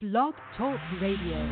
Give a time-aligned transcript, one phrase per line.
[0.00, 1.44] Blog Talk Radio.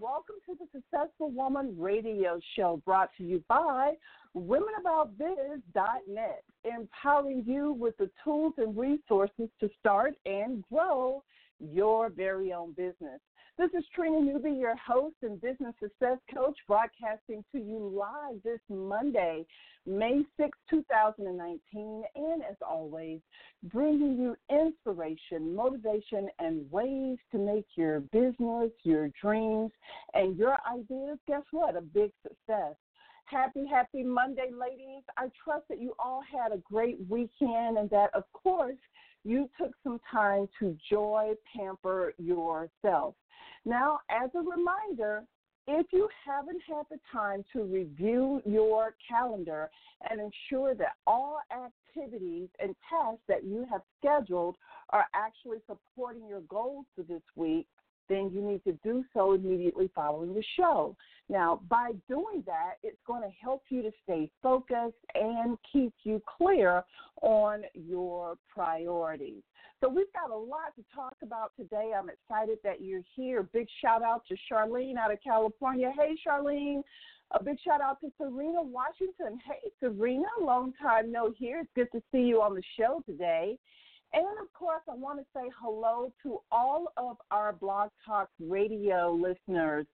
[0.00, 3.92] Welcome to the Successful Woman Radio Show brought to you by
[4.36, 11.22] WomenAboutBiz.net, empowering you with the tools and resources to start and grow
[11.60, 13.20] your very own business.
[13.56, 18.58] This is Trina Newby, your host and business success coach, broadcasting to you live this
[18.68, 19.46] Monday,
[19.86, 23.20] May 6, 2019, and as always,
[23.62, 29.70] bringing you inspiration, motivation, and ways to make your business, your dreams,
[30.14, 32.74] and your ideas, guess what, a big success.
[33.26, 35.04] Happy, happy Monday, ladies.
[35.16, 38.76] I trust that you all had a great weekend and that, of course,
[39.24, 43.14] you took some time to joy pamper yourself.
[43.64, 45.24] Now, as a reminder,
[45.66, 49.70] if you haven't had the time to review your calendar
[50.10, 54.56] and ensure that all activities and tasks that you have scheduled
[54.90, 57.66] are actually supporting your goals for this week,
[58.08, 60.96] then you need to do so immediately following the show.
[61.28, 66.22] Now, by doing that, it's going to help you to stay focused and keep you
[66.38, 66.84] clear
[67.22, 69.42] on your priorities.
[69.82, 71.92] So, we've got a lot to talk about today.
[71.96, 73.42] I'm excited that you're hear.
[73.42, 75.92] Big shout out to Charlene out of California.
[75.96, 76.82] Hey, Charlene.
[77.32, 79.38] A big shout out to Serena Washington.
[79.46, 81.60] Hey, Serena, long time no here.
[81.60, 83.58] It's good to see you on the show today.
[84.14, 89.12] And of course, I want to say hello to all of our Blog Talk Radio
[89.12, 89.86] listeners.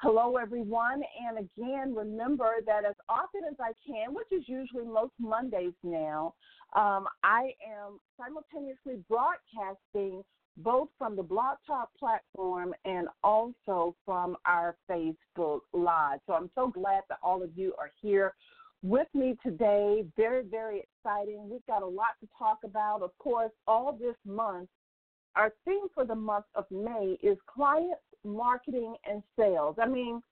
[0.00, 1.02] Hello, everyone.
[1.28, 6.32] And again, remember that as often as I can, which is usually most Mondays now,
[6.74, 10.22] um, I am simultaneously broadcasting
[10.56, 16.20] both from the Blog Talk platform and also from our Facebook Live.
[16.26, 18.32] So I'm so glad that all of you are here
[18.82, 20.04] with me today.
[20.16, 21.48] Very, very exciting.
[21.48, 23.02] We've got a lot to talk about.
[23.02, 24.68] Of course, all this month,
[25.34, 29.76] our theme for the month of May is clients, marketing, and sales.
[29.80, 30.22] I mean,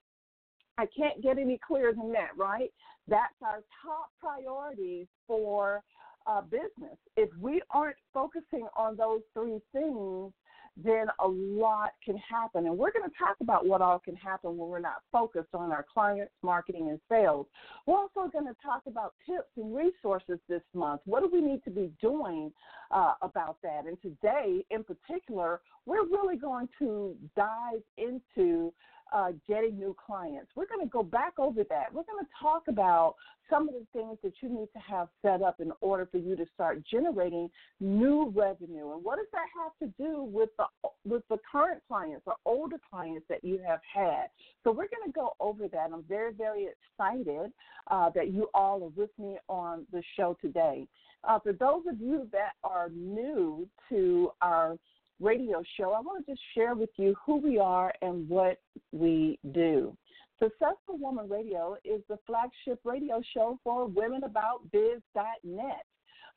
[0.78, 2.72] I can't get any clearer than that, right?
[3.06, 5.82] That's our top priorities for
[6.26, 6.96] uh, business.
[7.16, 10.32] If we aren't focusing on those three things,
[10.76, 12.66] then a lot can happen.
[12.66, 15.70] And we're going to talk about what all can happen when we're not focused on
[15.70, 17.46] our clients, marketing, and sales.
[17.86, 21.02] We're also going to talk about tips and resources this month.
[21.04, 22.52] What do we need to be doing
[22.90, 23.84] uh, about that?
[23.86, 28.72] And today, in particular, we're really going to dive into
[29.12, 30.50] uh, getting new clients.
[30.54, 31.92] We're going to go back over that.
[31.92, 33.14] We're going to talk about
[33.50, 36.34] some of the things that you need to have set up in order for you
[36.36, 37.50] to start generating
[37.80, 38.92] new revenue.
[38.92, 40.64] And what does that have to do with the
[41.06, 44.28] with the current clients or older clients that you have had?
[44.62, 45.90] So we're going to go over that.
[45.92, 47.52] I'm very very excited
[47.90, 50.86] uh, that you all are with me on the show today.
[51.26, 54.76] Uh, for those of you that are new to our
[55.20, 58.58] radio show, I want to just share with you who we are and what
[58.92, 59.96] we do.
[60.38, 65.84] Successful Woman Radio is the flagship radio show for WomenAboutBiz.net.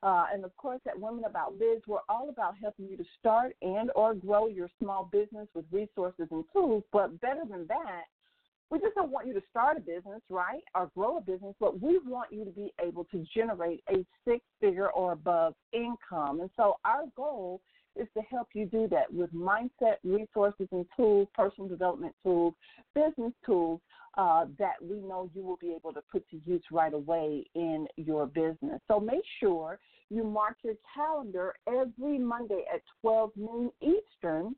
[0.04, 3.56] Uh, and of course, at Women About Biz, we're all about helping you to start
[3.64, 6.84] and or grow your small business with resources and tools.
[6.94, 8.04] But better than that,
[8.70, 11.82] we just don't want you to start a business, right, or grow a business, but
[11.82, 16.42] we want you to be able to generate a six-figure or above income.
[16.42, 17.62] And so our goal
[18.00, 22.54] is to help you do that with mindset, resources, and tools, personal development tools,
[22.94, 23.82] business tools
[24.18, 27.88] uh, that we know you will be able to put to use right away in
[27.98, 28.82] your business.
[28.88, 34.56] So make sure you mark your calendar every Monday at 12 noon Eastern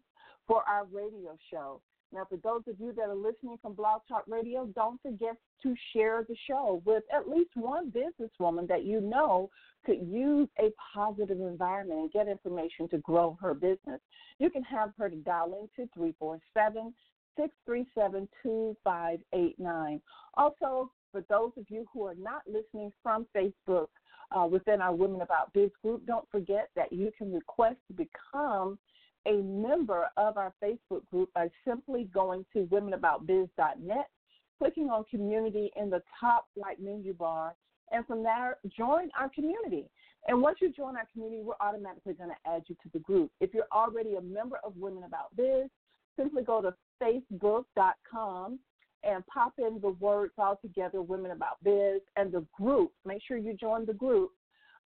[0.47, 1.81] for our radio show.
[2.11, 5.75] Now, for those of you that are listening from Blog Talk Radio, don't forget to
[5.93, 9.49] share the show with at least one businesswoman that you know
[9.85, 14.01] could use a positive environment and get information to grow her business.
[14.37, 16.93] You can have her to dial into 347
[17.37, 20.01] 637 2589.
[20.35, 23.87] Also, for those of you who are not listening from Facebook
[24.35, 28.77] uh, within our Women About Biz group, don't forget that you can request to become
[29.25, 34.09] a member of our Facebook group by simply going to womenaboutbiz.net,
[34.57, 37.55] clicking on community in the top right menu bar,
[37.91, 39.89] and from there, join our community.
[40.27, 43.31] And once you join our community, we're automatically going to add you to the group.
[43.39, 45.69] If you're already a member of Women About Biz,
[46.17, 48.59] simply go to facebook.com
[49.03, 52.91] and pop in the words all together, Women About Biz, and the group.
[53.05, 54.31] Make sure you join the group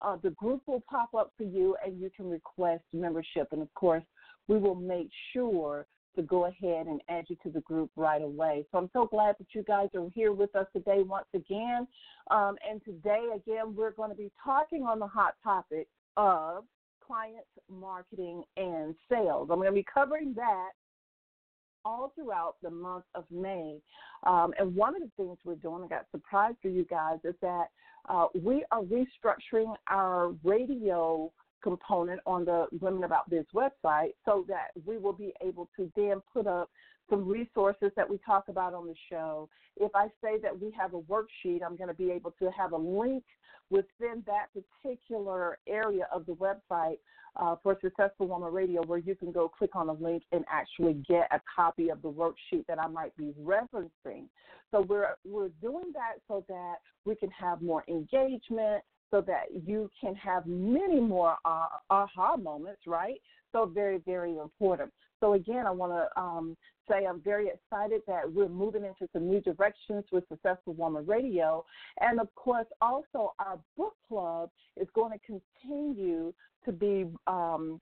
[0.03, 3.47] uh, the group will pop up for you and you can request membership.
[3.51, 4.03] And of course,
[4.47, 8.65] we will make sure to go ahead and add you to the group right away.
[8.71, 11.87] So I'm so glad that you guys are here with us today once again.
[12.31, 15.87] Um, and today, again, we're going to be talking on the hot topic
[16.17, 16.63] of
[17.05, 19.49] client marketing and sales.
[19.51, 20.69] I'm going to be covering that
[21.85, 23.79] all throughout the month of May.
[24.25, 27.35] Um, and one of the things we're doing, I got surprised for you guys, is
[27.41, 27.65] that
[28.09, 31.31] uh, we are restructuring our radio
[31.63, 36.21] component on the Women About Biz website so that we will be able to then
[36.31, 36.69] put up
[37.09, 39.49] some resources that we talk about on the show.
[39.77, 42.73] If I say that we have a worksheet, I'm going to be able to have
[42.73, 43.23] a link
[43.69, 46.97] within that particular area of the website
[47.35, 50.93] uh, for Successful Woman Radio where you can go click on a link and actually
[51.07, 54.25] get a copy of the worksheet that I might be referencing.
[54.71, 56.75] So we're we're doing that so that
[57.05, 58.83] we can have more engagement,
[59.13, 63.21] so that you can have many more uh, aha moments, right?
[63.51, 64.91] So very, very important.
[65.19, 66.57] So again, I want to um,
[66.89, 71.63] say I'm very excited that we're moving into some new directions with Successful Woman Radio,
[72.01, 74.49] and of course, also our book club
[74.81, 76.33] is going to continue
[76.65, 77.79] to be um,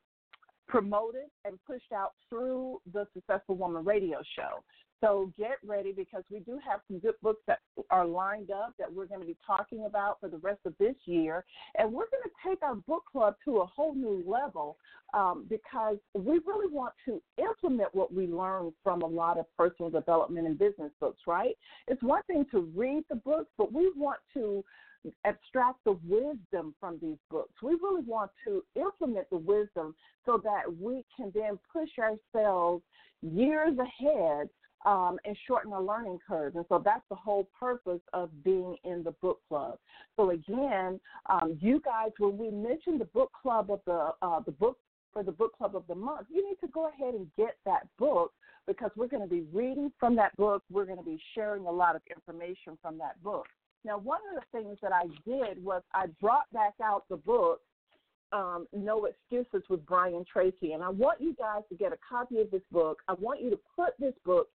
[0.68, 4.62] promoted and pushed out through the Successful Woman Radio show.
[5.02, 7.60] So get ready because we do have some good books that
[7.90, 10.96] are lined up that we're going to be talking about for the rest of this
[11.06, 11.44] year.
[11.78, 14.78] And we're going to take our book club to a whole new level
[15.16, 19.90] um, because we really want to implement what we learn from a lot of personal
[19.90, 21.58] development and business books, right?
[21.88, 24.64] It's one thing to read the books, but we want to
[25.26, 27.54] abstract the wisdom from these books.
[27.64, 29.96] We really want to implement the wisdom
[30.28, 32.84] so that we can then push ourselves
[33.24, 34.48] years ahead
[34.86, 36.56] um, and shorten the learning curve.
[36.56, 39.78] And so that's the whole purpose of being in the book club.
[40.16, 41.00] So again,
[41.30, 44.78] um, you guys, when we mention the book club of the uh, the book
[45.14, 47.88] for the book club of the month, you need to go ahead and get that
[47.98, 48.32] book
[48.68, 50.64] because we're going to be reading from that book.
[50.72, 53.48] We're going to be sharing a lot of information from that book.
[53.84, 57.62] Now, one of the things that I did was I brought back out the book
[58.32, 60.74] um, No Excuses with Brian Tracy.
[60.74, 63.00] And I want you guys to get a copy of this book.
[63.08, 64.48] I want you to put this book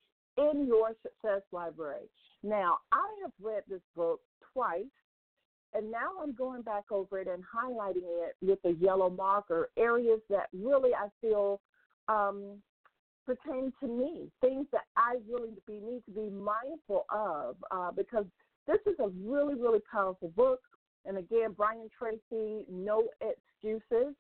[0.55, 2.09] in your success library.
[2.43, 4.21] Now, I have read this book
[4.53, 4.85] twice,
[5.75, 10.21] and now I'm going back over it and highlighting it with a yellow marker, areas
[10.31, 11.61] that really I feel
[12.09, 12.63] um,
[13.27, 18.27] pertain to me, things that I really be, need to be mindful of, uh, because
[18.67, 20.61] this is a really, really powerful book.
[21.07, 24.15] And again, Brian Tracy, No Excuses.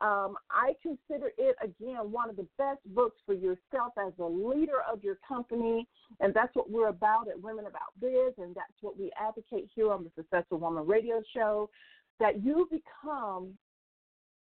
[0.00, 4.80] Um, I consider it, again, one of the best books for yourself as a leader
[4.90, 5.86] of your company.
[6.20, 8.34] And that's what we're about at Women About Biz.
[8.38, 11.68] And that's what we advocate here on the Successful Woman Radio Show
[12.18, 13.56] that you become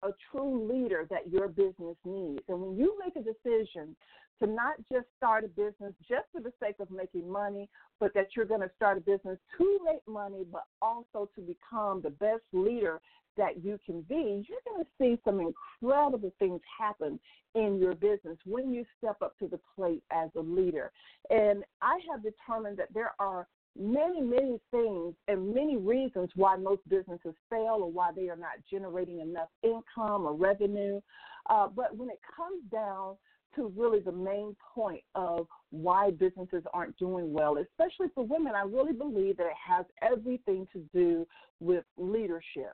[0.03, 2.43] a true leader that your business needs.
[2.49, 3.97] And when you make a decision
[4.41, 7.69] to not just start a business just for the sake of making money,
[8.01, 12.01] but that you're going to start a business to make money, but also to become
[12.03, 13.01] the best leader
[13.37, 17.19] that you can be, you're going to see some incredible things happen
[17.55, 20.91] in your business when you step up to the plate as a leader.
[21.31, 23.47] And I have determined that there are
[23.79, 28.59] many, many things and many reasons why most businesses fail or why they are not
[28.71, 31.01] generating enough income or revenue.
[31.49, 33.17] Uh, but when it comes down
[33.57, 38.63] to really the main point of why businesses aren't doing well, especially for women, I
[38.63, 41.27] really believe that it has everything to do
[41.61, 42.73] with leadership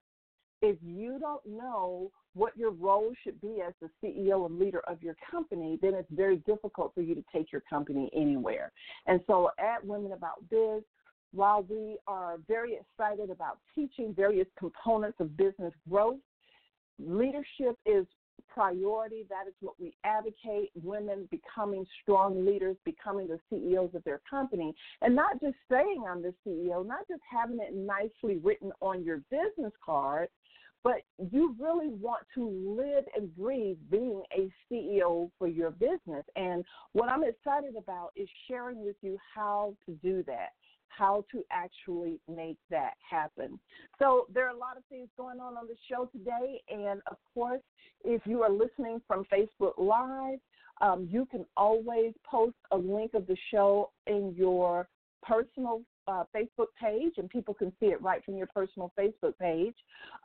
[0.64, 5.02] if you don't know what your role should be as the CEO and leader of
[5.02, 8.72] your company, then it's very difficult for you to take your company anywhere.
[9.06, 10.82] And so at Women About Biz,
[11.32, 16.18] while we are very excited about teaching various components of business growth,
[16.98, 18.06] leadership is
[18.48, 19.24] priority.
[19.28, 24.74] That is what we advocate women becoming strong leaders, becoming the CEOs of their company,
[25.02, 29.18] and not just saying I'm the CEO, not just having it nicely written on your
[29.30, 30.28] business card,
[30.84, 31.00] but
[31.32, 36.24] you really want to live and breathe being a CEO for your business.
[36.36, 36.62] And
[36.92, 40.50] what I'm excited about is sharing with you how to do that,
[40.96, 43.58] how to actually make that happen.
[43.98, 46.60] So there are a lot of things going on on the show today.
[46.68, 47.62] And of course,
[48.04, 50.38] if you are listening from Facebook Live,
[50.80, 54.88] um, you can always post a link of the show in your
[55.22, 59.74] personal uh, Facebook page, and people can see it right from your personal Facebook page.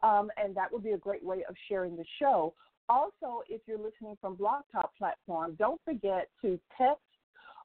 [0.03, 2.53] Um, and that would be a great way of sharing the show.
[2.89, 7.03] Also, if you're listening from Blog Talk platform, don't forget to text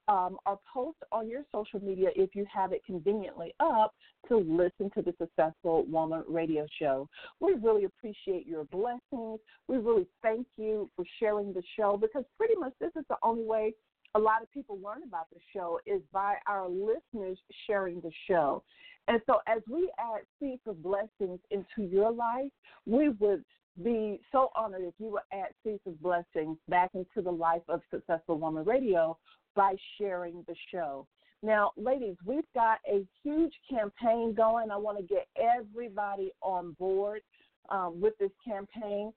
[0.09, 3.95] um, or post on your social media if you have it conveniently up
[4.29, 7.09] to listen to the Successful Woman radio show.
[7.41, 9.41] We really appreciate your blessings.
[9.69, 13.45] We really thank you for sharing the show because pretty much this is the only
[13.45, 13.73] way
[14.15, 18.63] a lot of people learn about the show is by our listeners sharing the show.
[19.09, 22.51] And so, as we add seeds of blessings into your life,
[22.87, 23.45] we would
[23.83, 27.81] be so honored if you would add seeds of blessings back into the life of
[27.91, 29.19] Successful Woman Radio
[29.55, 31.07] by sharing the show.
[31.43, 34.71] Now, ladies, we've got a huge campaign going.
[34.71, 37.21] I want to get everybody on board
[37.69, 39.13] um, with this campaign.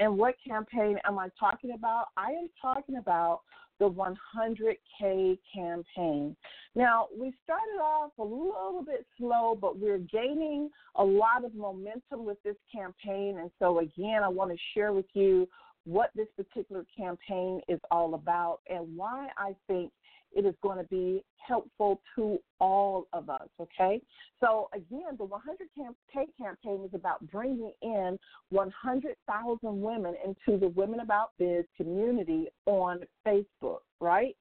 [0.00, 2.06] And what campaign am I talking about?
[2.16, 3.42] I am talking about
[3.78, 6.36] the 100K campaign.
[6.74, 12.24] Now, we started off a little bit slow, but we're gaining a lot of momentum
[12.24, 13.38] with this campaign.
[13.38, 15.48] And so, again, I want to share with you
[15.88, 19.90] what this particular campaign is all about and why I think
[20.36, 24.02] it is going to be helpful to all of us, okay?
[24.40, 28.18] So, again, the 100K campaign is about bringing in
[28.50, 34.36] 100,000 women into the Women About Biz community on Facebook, right?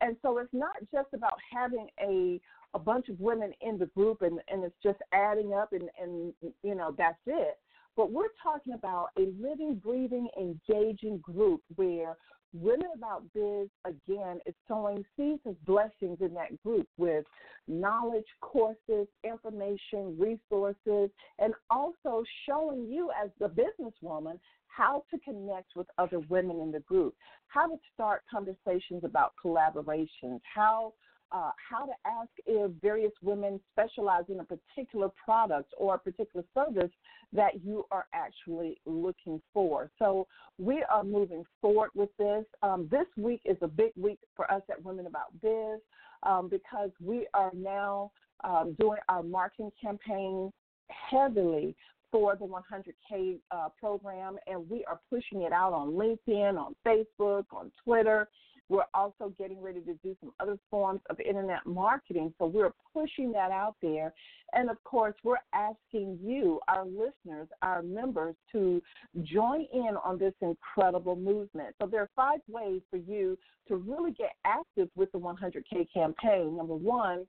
[0.00, 2.40] And so it's not just about having a
[2.74, 6.32] a bunch of women in the group and, and it's just adding up and, and
[6.62, 7.58] you know that's it
[7.96, 12.16] but we're talking about a living breathing engaging group where
[12.54, 17.24] Women About Biz, again, is sowing seeds of blessings in that group with
[17.66, 25.86] knowledge, courses, information, resources, and also showing you as the businesswoman how to connect with
[25.98, 27.14] other women in the group,
[27.48, 30.92] how to start conversations about collaborations, how
[31.32, 36.44] uh, how to ask if various women specialize in a particular product or a particular
[36.54, 36.90] service
[37.32, 39.90] that you are actually looking for.
[39.98, 40.26] So
[40.58, 42.44] we are moving forward with this.
[42.62, 45.80] Um, this week is a big week for us at Women About Biz
[46.22, 48.10] um, because we are now
[48.44, 50.52] um, doing our marketing campaign
[50.88, 51.74] heavily
[52.10, 57.44] for the 100K uh, program, and we are pushing it out on LinkedIn, on Facebook,
[57.52, 58.28] on Twitter.
[58.72, 62.32] We're also getting ready to do some other forms of internet marketing.
[62.38, 64.14] So we're pushing that out there.
[64.54, 68.82] And of course, we're asking you, our listeners, our members, to
[69.24, 71.74] join in on this incredible movement.
[71.82, 73.36] So there are five ways for you
[73.68, 76.56] to really get active with the 100K campaign.
[76.56, 77.26] Number one,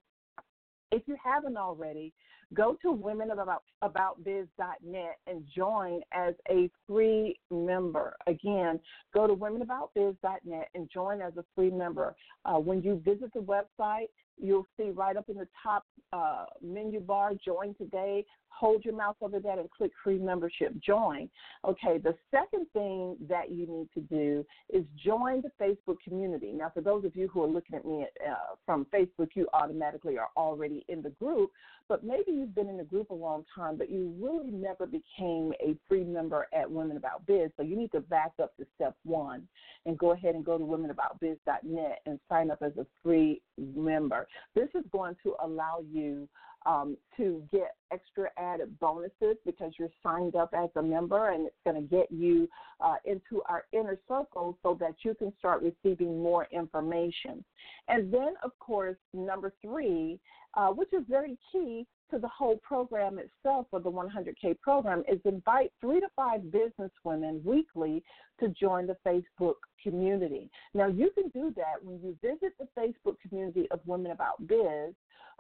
[0.94, 2.14] if you haven't already,
[2.54, 8.16] go to womenaboutbiz.net and join as a free member.
[8.28, 8.80] Again,
[9.14, 12.16] go to womenaboutbiz.net and join as a free member.
[12.46, 14.08] Uh, when you visit the website,
[14.38, 18.26] you'll see right up in the top uh, menu bar, join today.
[18.50, 21.28] Hold your mouse over that and click free membership, join.
[21.66, 26.52] Okay, the second thing that you need to do is join the Facebook community.
[26.52, 30.20] Now, for those of you who are looking at me uh, from Facebook, you automatically
[30.20, 31.50] are already in the group,
[31.90, 35.52] but maybe you've been in the group a long time, but you really never became
[35.60, 37.50] a free member at Women About Biz.
[37.58, 39.48] So you need to back up to step one
[39.86, 44.28] and go ahead and go to womenaboutbiz.net and sign up as a free member.
[44.56, 46.28] This is going to allow you
[46.66, 51.56] um, to get extra added bonuses because you're signed up as a member, and it's
[51.66, 52.48] going to get you
[52.80, 57.44] uh, into our inner circle so that you can start receiving more information.
[57.88, 60.20] And then, of course, number three,
[60.56, 65.20] uh, which is very key to the whole program itself of the 100K program, is
[65.26, 68.04] invite three to five business women weekly
[68.40, 70.50] to join the Facebook community.
[70.74, 74.94] Now, you can do that when you visit the Facebook community of Women About Biz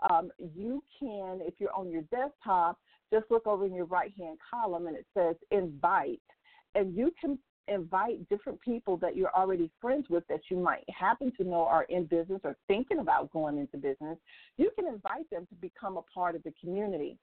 [0.10, 2.79] um, you can, if you're on your desktop,
[3.12, 6.22] just look over in your right hand column and it says invite.
[6.75, 11.32] And you can invite different people that you're already friends with that you might happen
[11.38, 14.17] to know are in business or thinking about going into business.
[14.58, 17.17] You can invite them to become a part of the community.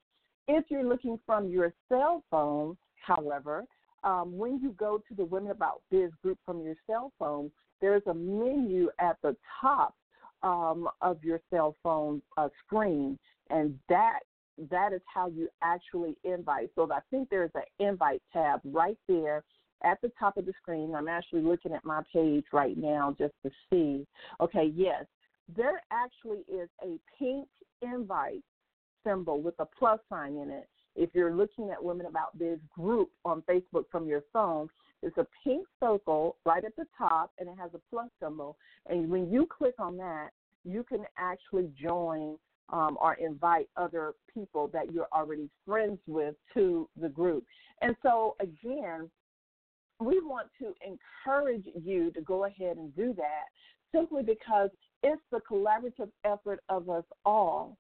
[0.49, 3.65] If you're looking from your cell phone, however,
[4.03, 8.03] um, when you go to the Women About Biz group from your cell phone, there's
[8.07, 9.95] a menu at the top
[10.43, 13.19] um, of your cell phone uh, screen,
[13.51, 14.21] and that
[14.71, 16.71] that is how you actually invite.
[16.75, 19.43] So I think there's an invite tab right there
[19.85, 20.95] at the top of the screen.
[20.95, 24.07] I'm actually looking at my page right now just to see.
[24.41, 25.05] Okay, yes,
[25.55, 27.49] there actually is a pink
[27.83, 28.43] invite
[29.05, 30.69] symbol with a plus sign in it.
[30.97, 34.69] If you're looking at Women About Biz group on Facebook from your phone,
[35.03, 38.57] it's a pink circle right at the top, and it has a plus symbol.
[38.87, 40.31] And when you click on that,
[40.65, 42.37] you can actually join
[42.73, 47.45] um, or invite other people that you're already friends with to the group.
[47.81, 49.11] And so, again,
[50.01, 53.45] we want to encourage you to go ahead and do that
[53.95, 54.71] simply because
[55.03, 57.77] it's the collaborative effort of us all,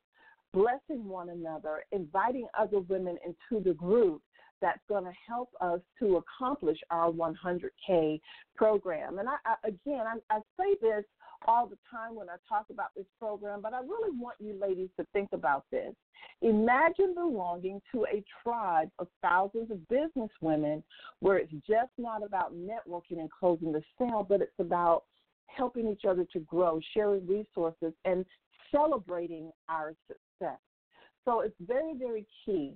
[0.52, 4.22] blessing one another, inviting other women into the group
[4.60, 8.20] that's going to help us to accomplish our 100K
[8.56, 9.18] program.
[9.18, 11.04] And I, I again, I, I say this
[11.46, 14.90] all the time when I talk about this program, but I really want you ladies
[14.98, 15.94] to think about this.
[16.42, 20.82] Imagine belonging to a tribe of thousands of business women
[21.20, 25.04] where it's just not about networking and closing the sale, but it's about
[25.46, 28.24] helping each other to grow, sharing resources, and
[28.70, 30.58] celebrating our success.
[31.24, 32.74] So it's very, very key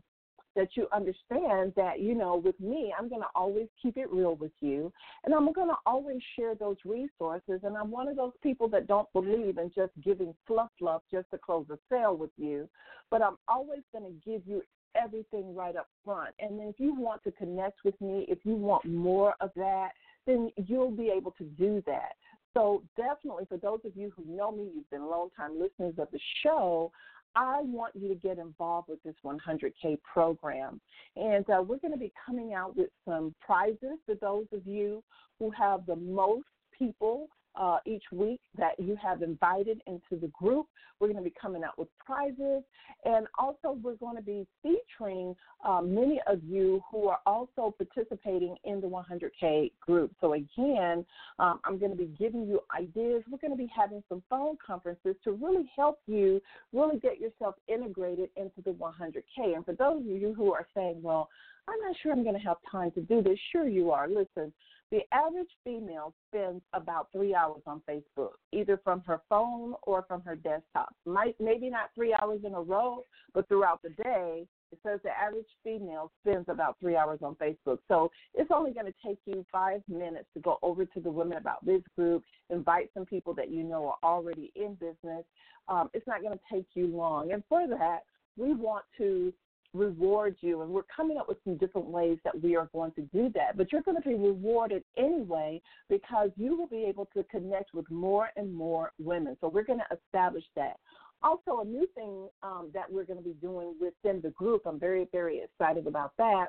[0.57, 4.37] that you understand that, you know, with me, I'm going to always keep it real
[4.37, 4.93] with you.
[5.25, 7.61] And I'm going to always share those resources.
[7.63, 11.31] And I'm one of those people that don't believe in just giving fluff fluff just
[11.31, 12.69] to close a sale with you.
[13.11, 14.63] But I'm always going to give you
[14.95, 16.35] everything right up front.
[16.39, 19.91] And if you want to connect with me, if you want more of that,
[20.27, 22.13] then you'll be able to do that.
[22.55, 26.09] So definitely for those of you who know me, you've been long time listeners of
[26.13, 26.93] the show,
[27.37, 30.81] I want you to get involved with this 100K program.
[31.17, 35.03] And uh, we're going to be coming out with some prizes for those of you
[35.39, 40.67] who have the most people uh, each week that you have invited into the group.
[41.01, 42.63] We're going to be coming out with prizes,
[43.05, 45.35] and also we're going to be featuring
[45.65, 50.13] uh, many of you who are also participating in the 100K group.
[50.21, 51.05] So again,
[51.39, 53.23] um, I'm going to be giving you ideas.
[53.31, 56.41] We're going to be having some phone conferences to really help you
[56.73, 59.55] really get yourself integrated into the 100K.
[59.55, 61.29] And for those of you who are saying, well,
[61.69, 63.39] I'm not sure I'm going to have time to do this.
[63.53, 64.09] Sure, you are.
[64.09, 64.53] Listen,
[64.91, 70.23] the average female spends about three hours on Facebook, either from her phone or from
[70.23, 70.95] her desktop.
[71.07, 73.03] Might maybe not three hours in a row,
[73.33, 77.79] but throughout the day, it says the average female spends about three hours on Facebook.
[77.89, 81.39] So it's only going to take you five minutes to go over to the Women
[81.39, 85.25] About Biz group, invite some people that you know are already in business.
[85.69, 87.33] Um, it's not going to take you long.
[87.33, 88.01] And for that,
[88.37, 89.33] we want to
[89.75, 90.63] reward you.
[90.63, 93.57] And we're coming up with some different ways that we are going to do that.
[93.57, 97.91] But you're going to be rewarded anyway because you will be able to connect with
[97.91, 99.37] more and more women.
[99.41, 100.77] So we're going to establish that.
[101.23, 104.79] Also, a new thing um, that we're going to be doing within the group, I'm
[104.79, 106.49] very, very excited about that,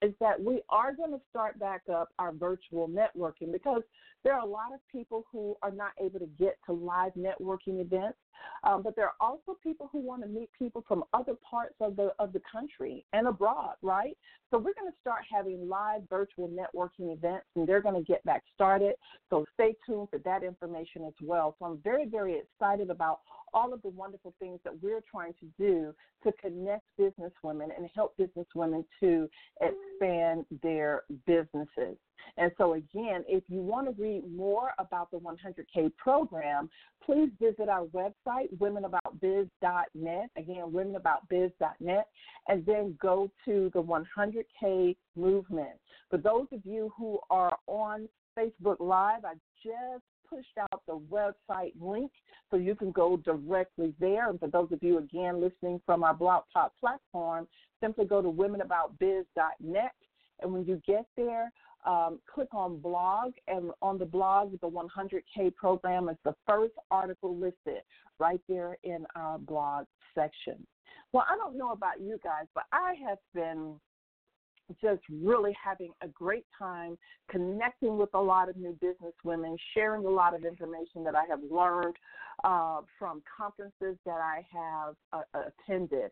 [0.00, 3.82] is that we are going to start back up our virtual networking because
[4.22, 7.80] there are a lot of people who are not able to get to live networking
[7.80, 8.18] events,
[8.62, 11.96] um, but there are also people who want to meet people from other parts of
[11.96, 14.16] the of the country and abroad, right?
[14.50, 18.24] So we're going to start having live virtual networking events, and they're going to get
[18.24, 18.94] back started.
[19.30, 21.56] So stay tuned for that information as well.
[21.58, 23.20] So I'm very very excited about
[23.52, 25.94] all of the wonderful things that we're trying to do
[26.24, 29.28] to connect business women and help business women to
[29.60, 31.96] expand their businesses.
[32.36, 36.68] And so, again, if you want to read more about the 100K program,
[37.04, 40.30] please visit our website, womenaboutbiz.net.
[40.36, 42.08] Again, womenaboutbiz.net,
[42.48, 45.78] and then go to the 100K movement.
[46.10, 51.72] For those of you who are on Facebook Live, I just pushed out the website
[51.80, 52.10] link
[52.50, 54.30] so you can go directly there.
[54.30, 57.46] And for those of you, again, listening from our Blog Talk platform,
[57.80, 59.92] simply go to womenaboutbiz.net.
[60.40, 61.52] And when you get there,
[61.84, 67.36] um, click on blog, and on the blog, the 100K program is the first article
[67.36, 67.82] listed
[68.18, 70.66] right there in our blog section.
[71.12, 73.78] Well, I don't know about you guys, but I have been
[74.80, 76.96] just really having a great time
[77.30, 81.24] connecting with a lot of new business women, sharing a lot of information that I
[81.28, 81.96] have learned
[82.44, 86.10] uh, from conferences that I have uh, attended.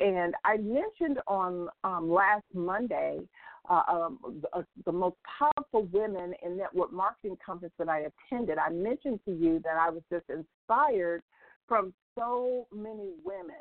[0.00, 3.20] And I mentioned on um, last Monday
[3.68, 4.18] uh, um,
[4.52, 8.58] uh, the most powerful women in network marketing conference that I attended.
[8.58, 11.22] I mentioned to you that I was just inspired
[11.68, 13.56] from so many women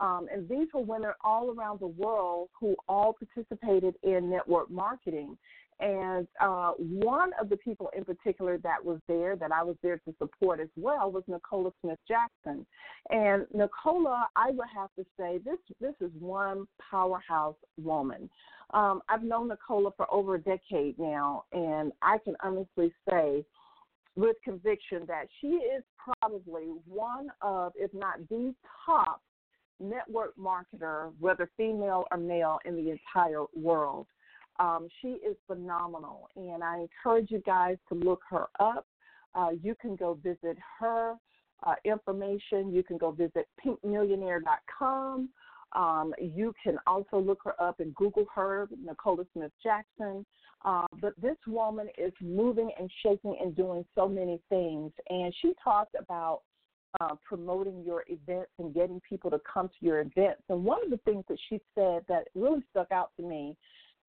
[0.00, 5.36] um, and these were women all around the world who all participated in network marketing.
[5.80, 9.96] And uh, one of the people in particular that was there, that I was there
[9.98, 12.64] to support as well, was Nicola Smith Jackson.
[13.10, 18.30] And Nicola, I would have to say, this this is one powerhouse woman.
[18.72, 23.44] Um, I've known Nicola for over a decade now, and I can honestly say
[24.16, 25.82] with conviction that she is
[26.20, 28.54] probably one of, if not the
[28.86, 29.20] top
[29.80, 34.06] network marketer, whether female or male, in the entire world.
[34.58, 38.86] Um, she is phenomenal, and I encourage you guys to look her up.
[39.34, 41.16] Uh, you can go visit her
[41.64, 42.72] uh, information.
[42.72, 45.28] You can go visit pinkmillionaire.com.
[45.74, 50.24] Um, you can also look her up and Google her, Nicola Smith Jackson.
[50.64, 54.92] Uh, but this woman is moving and shaking and doing so many things.
[55.10, 56.42] And she talked about
[57.00, 60.42] uh, promoting your events and getting people to come to your events.
[60.48, 63.56] And one of the things that she said that really stuck out to me,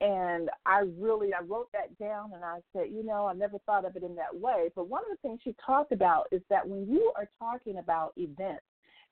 [0.02, 3.86] and I really I wrote that down and I said, you know, I never thought
[3.86, 4.70] of it in that way.
[4.76, 8.14] But one of the things she talked about is that when you are talking about
[8.18, 8.64] events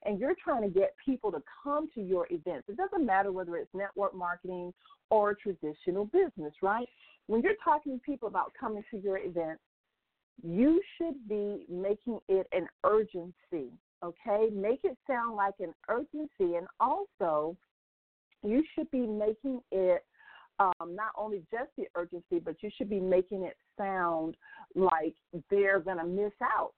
[0.06, 3.56] and you're trying to get people to come to your events, it doesn't matter whether
[3.56, 4.74] it's network marketing
[5.10, 6.88] or traditional business, right?
[7.28, 9.62] When you're talking to people about coming to your events,
[10.42, 13.72] you should be making it an urgency,
[14.04, 14.50] okay?
[14.52, 16.58] Make it sound like an urgency.
[16.58, 17.56] And also,
[18.44, 20.04] you should be making it
[20.60, 24.36] um, not only just the urgency, but you should be making it sound
[24.76, 25.16] like
[25.50, 26.72] they're going to miss out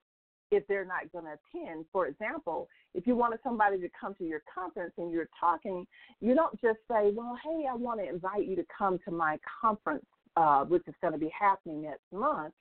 [0.51, 1.85] if they're not going to attend.
[1.91, 5.85] For example, if you wanted somebody to come to your conference and you're talking,
[6.21, 9.37] you don't just say, well, hey, I want to invite you to come to my
[9.61, 10.05] conference,
[10.37, 12.53] uh, which is going to be happening next month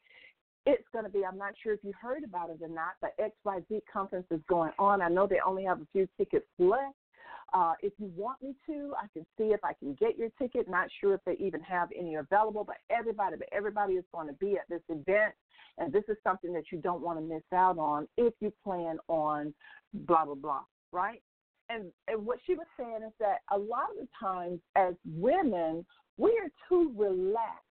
[0.67, 3.15] it's going to be, I'm not sure if you heard about it or not, but
[3.19, 5.03] XYZ conference is going on.
[5.03, 6.95] I know they only have a few tickets left.
[7.53, 10.69] Uh, if you want me to, I can see if I can get your ticket.
[10.69, 14.33] Not sure if they even have any available, but everybody, but everybody is going to
[14.35, 15.35] be at this event,
[15.79, 18.99] and this is something that you don't want to miss out on if you plan
[19.09, 19.55] on
[19.93, 21.23] blah blah blah, right?
[21.69, 25.85] And and what she was saying is that a lot of the times as women,
[26.17, 27.65] we are too relaxed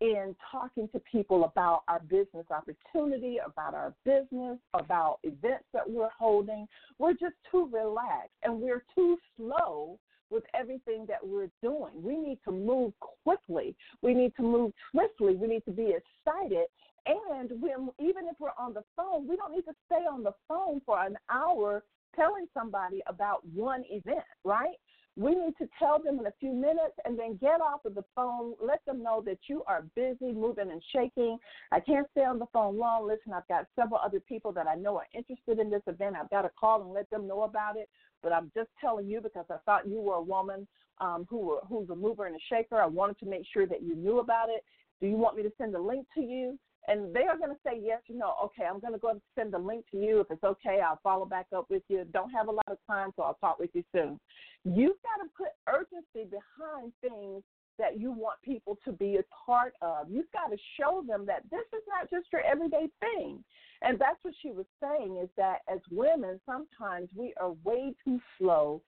[0.00, 6.10] in talking to people about our business opportunity, about our business, about events that we're
[6.16, 6.66] holding.
[6.98, 9.98] We're just too relaxed and we're too slow
[10.30, 12.02] with everything that we're doing.
[12.02, 12.92] We need to move
[13.24, 13.74] quickly.
[14.02, 15.36] We need to move swiftly.
[15.36, 16.66] We need to be excited.
[17.06, 20.32] And when, even if we're on the phone, we don't need to stay on the
[20.46, 21.82] phone for an hour
[22.14, 24.76] telling somebody about one event, right?
[25.18, 28.04] We need to tell them in a few minutes and then get off of the
[28.14, 28.54] phone.
[28.64, 31.38] Let them know that you are busy, moving and shaking.
[31.72, 33.08] I can't stay on the phone long.
[33.08, 36.14] Listen, I've got several other people that I know are interested in this event.
[36.14, 37.88] I've got to call and let them know about it.
[38.22, 40.68] But I'm just telling you because I thought you were a woman
[41.00, 42.80] um, who were, who's a mover and a shaker.
[42.80, 44.62] I wanted to make sure that you knew about it.
[45.00, 46.56] Do you want me to send a link to you?
[46.86, 48.34] And they are going to say yes or no.
[48.44, 50.20] Okay, I'm going to go and send a link to you.
[50.20, 52.06] If it's okay, I'll follow back up with you.
[52.12, 54.18] Don't have a lot of time, so I'll talk with you soon.
[54.64, 57.42] You've got to put urgency behind things
[57.78, 60.10] that you want people to be a part of.
[60.10, 63.44] You've got to show them that this is not just your everyday thing.
[63.82, 68.20] And that's what she was saying is that as women, sometimes we are way too
[68.38, 68.82] slow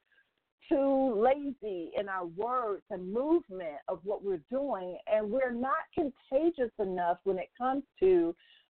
[0.71, 6.73] too lazy in our words and movement of what we're doing, and we're not contagious
[6.79, 8.35] enough when it comes to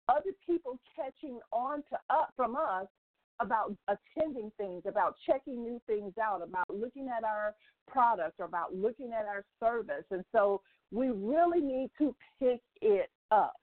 [0.08, 2.86] other people catching on to up from us
[3.40, 7.54] about attending things, about checking new things out, about looking at our
[7.88, 10.04] product or about looking at our service.
[10.10, 13.54] And so we really need to pick it up.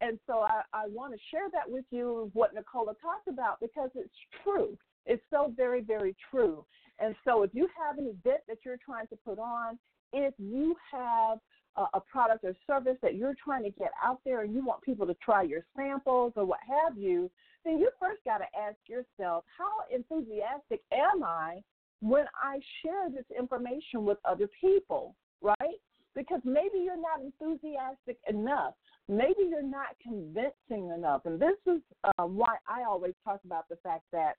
[0.00, 3.90] And so I, I want to share that with you, what Nicola talked about, because
[3.94, 4.76] it's true.
[5.06, 6.64] It's so very, very true.
[6.98, 9.78] And so if you have an event that you're trying to put on,
[10.12, 11.38] if you have
[11.76, 14.82] a, a product or service that you're trying to get out there and you want
[14.82, 17.30] people to try your samples or what have you,
[17.64, 21.62] then you first got to ask yourself, how enthusiastic am I
[22.00, 25.80] when I share this information with other people, right?
[26.14, 28.74] Because maybe you're not enthusiastic enough.
[29.08, 31.22] Maybe you're not convincing enough.
[31.24, 34.34] And this is uh, why I always talk about the fact that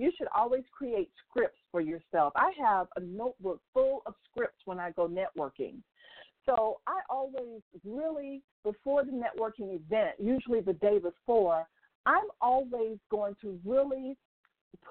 [0.00, 2.32] you should always create scripts for yourself.
[2.34, 5.74] I have a notebook full of scripts when I go networking.
[6.46, 11.66] So I always really, before the networking event, usually the day before,
[12.06, 14.16] I'm always going to really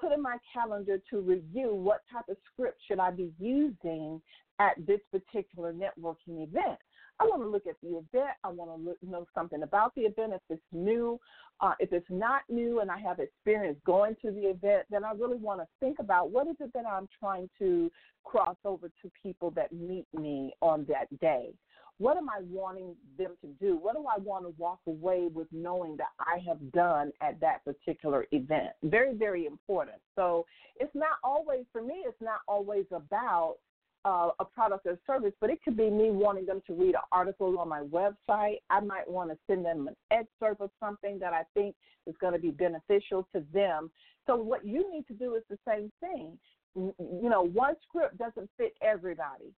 [0.00, 4.22] put in my calendar to review what type of script should I be using
[4.60, 6.78] at this particular networking event.
[7.20, 8.34] I want to look at the event.
[8.44, 10.32] I want to look, know something about the event.
[10.32, 11.20] If it's new,
[11.60, 15.12] uh, if it's not new, and I have experience going to the event, then I
[15.12, 17.92] really want to think about what is it that I'm trying to
[18.24, 21.50] cross over to people that meet me on that day.
[21.98, 23.76] What am I wanting them to do?
[23.76, 27.62] What do I want to walk away with knowing that I have done at that
[27.66, 28.70] particular event?
[28.82, 29.98] Very, very important.
[30.16, 33.56] So it's not always, for me, it's not always about
[34.04, 37.02] uh, a product or service, but it could be me wanting them to read an
[37.12, 38.58] article on my website.
[38.70, 41.74] I might want to send them an excerpt of something that I think
[42.06, 43.90] is going to be beneficial to them.
[44.26, 46.38] So, what you need to do is the same thing.
[46.74, 49.52] You know, one script doesn't fit everybody.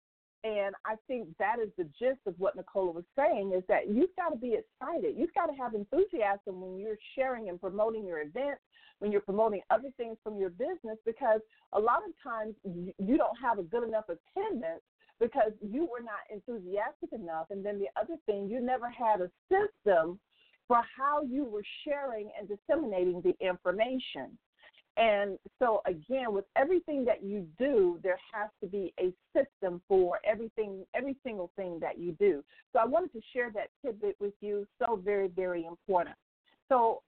[0.44, 4.16] And I think that is the gist of what Nicola was saying is that you've
[4.16, 5.16] got to be excited.
[5.16, 8.62] You've got to have enthusiasm when you're sharing and promoting your events,
[9.02, 11.42] when you're promoting other things from your business, because
[11.74, 14.84] a lot of times you don't have a good enough attendance
[15.20, 17.48] because you were not enthusiastic enough.
[17.50, 20.20] And then the other thing, you never had a system
[20.68, 24.38] for how you were sharing and disseminating the information.
[24.98, 30.20] And so, again, with everything that you do, there has to be a system for
[30.26, 32.44] everything, every single thing that you do.
[32.72, 34.68] So, I wanted to share that tidbit with you.
[34.80, 36.16] So, very, very important.
[36.70, 37.02] So,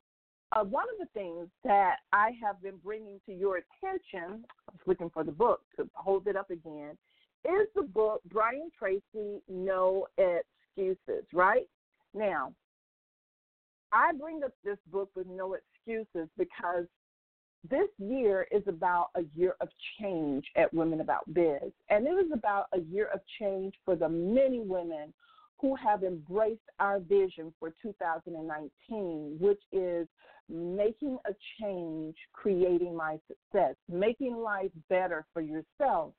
[0.56, 4.82] uh, one of the things that I have been bringing to your attention, I was
[4.86, 6.98] looking for the book to hold it up again,
[7.46, 11.68] is the book Brian Tracy No Excuses, right?
[12.14, 12.54] Now,
[13.92, 16.86] I bring up this book with no excuses because
[17.70, 21.72] this year is about a year of change at Women About Biz.
[21.90, 25.14] And it is about a year of change for the many women
[25.64, 30.10] who have embraced our vision for 2019, which is
[30.50, 36.12] making a change, creating my success, making life better for yourself.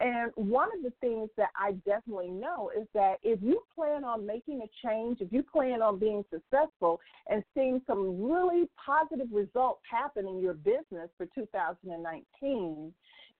[0.00, 4.24] And one of the things that I definitely know is that if you plan on
[4.24, 6.98] making a change, if you plan on being successful
[7.28, 12.94] and seeing some really positive results happen in your business for 2019,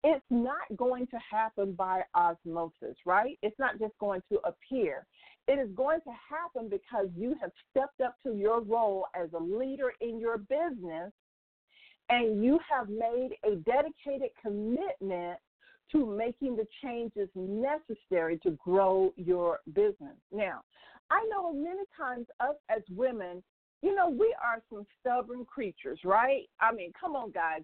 [0.05, 3.39] it's not going to happen by osmosis, right?
[3.43, 5.07] It's not just going to appear.
[5.49, 9.43] It is going to happen because you have stepped up to your role as a
[9.43, 11.13] leader in your business
[12.11, 15.39] and you have made a dedicated commitment
[15.93, 20.17] to making the changes necessary to grow your business.
[20.33, 20.61] Now,
[21.11, 23.43] I know many times us as women,
[23.83, 26.49] you know, we are some stubborn creatures, right?
[26.61, 27.63] I mean, come on, guys.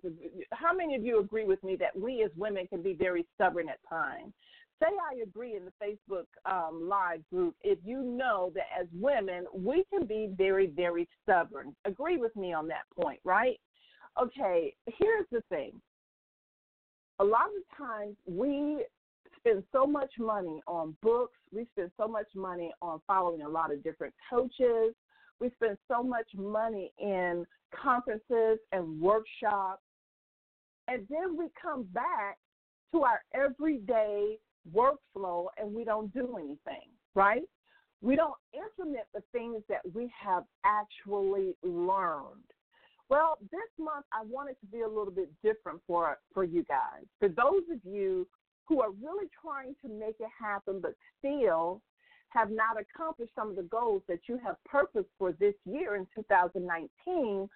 [0.53, 3.69] How many of you agree with me that we as women can be very stubborn
[3.69, 4.33] at times?
[4.81, 9.45] Say I agree in the Facebook um, Live group if you know that as women,
[9.55, 11.75] we can be very, very stubborn.
[11.85, 13.59] Agree with me on that point, right?
[14.21, 15.81] Okay, here's the thing
[17.21, 18.85] a lot of times we
[19.39, 23.73] spend so much money on books, we spend so much money on following a lot
[23.73, 24.95] of different coaches,
[25.45, 29.83] we spend so much money in conferences and workshops,
[30.89, 32.39] and then we come back
[32.93, 34.39] to our everyday
[34.75, 37.43] workflow and we don't do anything, right?
[38.01, 42.45] We don't implement the things that we have actually learned.
[43.11, 47.05] Well, this month I wanted to be a little bit different for for you guys.
[47.19, 48.27] For those of you
[48.67, 51.83] who are really trying to make it happen but still
[52.35, 56.07] have not accomplished some of the goals that you have purposed for this year in
[56.15, 57.49] 2019,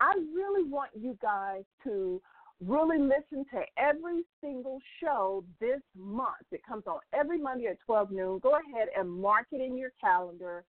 [0.00, 2.20] I really want you guys to
[2.64, 6.46] really listen to every single show this month.
[6.52, 8.38] It comes on every Monday at 12 noon.
[8.40, 10.64] Go ahead and mark it in your calendar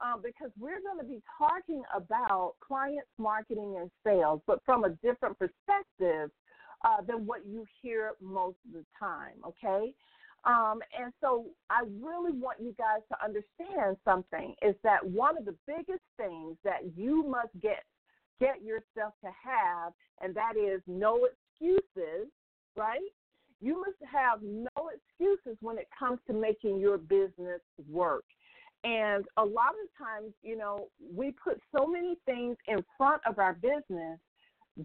[0.00, 4.90] um, because we're going to be talking about clients, marketing, and sales, but from a
[5.02, 6.30] different perspective
[6.84, 9.92] uh, than what you hear most of the time, okay?
[10.44, 15.44] Um, and so I really want you guys to understand something is that one of
[15.44, 17.84] the biggest things that you must get
[18.40, 22.30] get yourself to have, and that is no excuses,
[22.74, 22.98] right?
[23.60, 28.24] You must have no excuses when it comes to making your business work.
[28.82, 33.38] And a lot of times, you know, we put so many things in front of
[33.38, 34.18] our business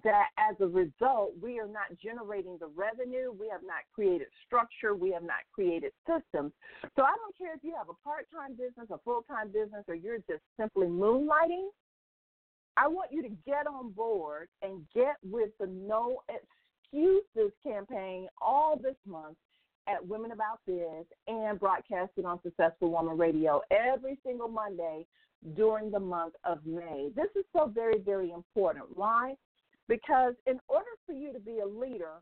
[0.03, 3.31] that as a result, we are not generating the revenue.
[3.31, 4.95] We have not created structure.
[4.95, 6.51] We have not created systems.
[6.95, 9.83] So I don't care if you have a part time business, a full time business,
[9.87, 11.67] or you're just simply moonlighting.
[12.77, 18.77] I want you to get on board and get with the No Excuses campaign all
[18.77, 19.37] this month
[19.87, 25.05] at Women About Biz and broadcasting on Successful Woman Radio every single Monday
[25.55, 27.11] during the month of May.
[27.15, 28.85] This is so very, very important.
[28.93, 29.35] Why?
[29.87, 32.21] Because in order for you to be a leader,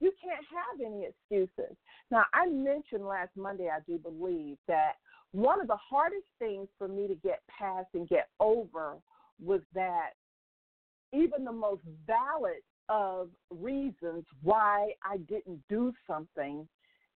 [0.00, 1.76] you can't have any excuses.
[2.10, 4.94] Now, I mentioned last Monday, I do believe, that
[5.30, 8.96] one of the hardest things for me to get past and get over
[9.42, 10.10] was that
[11.12, 16.68] even the most valid of reasons why I didn't do something,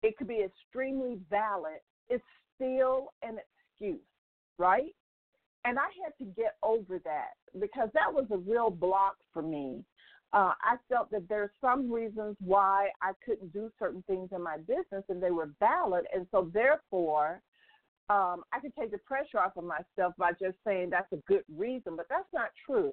[0.03, 1.81] it could be extremely valid.
[2.09, 2.23] It's
[2.55, 4.01] still an excuse,
[4.59, 4.95] right?
[5.65, 9.85] And I had to get over that because that was a real block for me.
[10.33, 14.43] Uh, I felt that there are some reasons why I couldn't do certain things in
[14.43, 16.07] my business and they were valid.
[16.13, 17.41] And so, therefore,
[18.11, 21.45] um, I could take the pressure off of myself by just saying that's a good
[21.57, 22.93] reason, but that's not true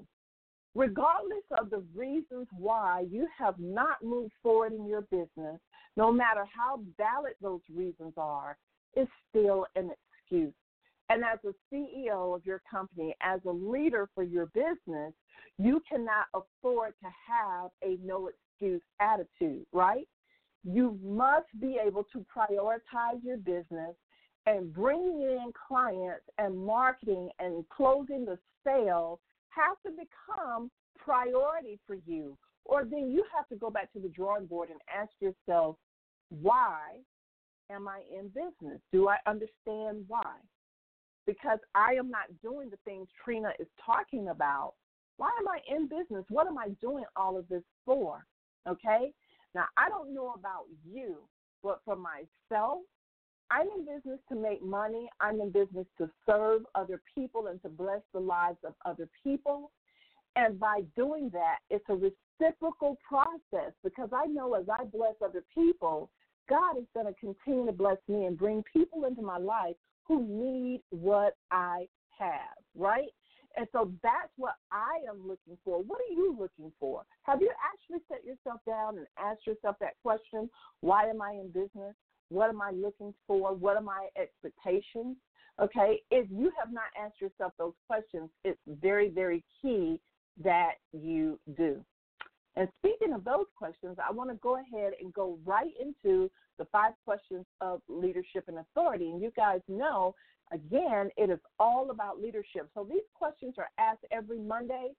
[0.76, 5.60] regardless of the reasons why you have not moved forward in your business,
[5.98, 8.58] no matter how valid those reasons are,
[8.94, 10.54] it's still an excuse.
[11.12, 15.14] And as a CEO of your company, as a leader for your business,
[15.58, 20.08] you cannot afford to have a no excuse attitude, right?
[20.64, 23.94] You must be able to prioritize your business
[24.46, 29.20] and bringing in clients and marketing and closing the sale
[29.50, 32.38] has to become priority for you.
[32.64, 35.76] Or then you have to go back to the drawing board and ask yourself,
[36.30, 37.00] why
[37.70, 38.80] am I in business?
[38.94, 40.36] Do I understand why?
[41.26, 44.74] Because I am not doing the things Trina is talking about.
[45.18, 46.26] Why am I in business?
[46.30, 48.26] What am I doing all of this for?
[48.68, 49.14] Okay?
[49.54, 51.18] Now, I don't know about you,
[51.62, 52.80] but for myself,
[53.52, 55.10] I'm in business to make money.
[55.20, 59.72] I'm in business to serve other people and to bless the lives of other people.
[60.38, 65.44] And by doing that, it's a reciprocal process because I know as I bless other
[65.54, 66.10] people,
[66.50, 69.76] God is going to continue to bless me and bring people into my life
[70.12, 71.88] who need what I
[72.20, 73.08] have, right?
[73.56, 75.82] And so that's what I am looking for.
[75.82, 77.04] What are you looking for?
[77.24, 80.50] Have you actually set yourself down and asked yourself that question?
[80.82, 81.96] Why am I in business?
[82.30, 83.54] What am I looking for?
[83.54, 85.16] What are my expectations?
[85.62, 90.00] Okay, if you have not asked yourself those questions, it's very, very key
[90.44, 91.84] that you do.
[92.56, 96.66] And speaking of those questions, I want to go ahead and go right into the
[96.66, 99.10] five questions of leadership and authority.
[99.10, 100.14] And you guys know,
[100.52, 102.70] again, it is all about leadership.
[102.74, 104.90] So these questions are asked every Monday.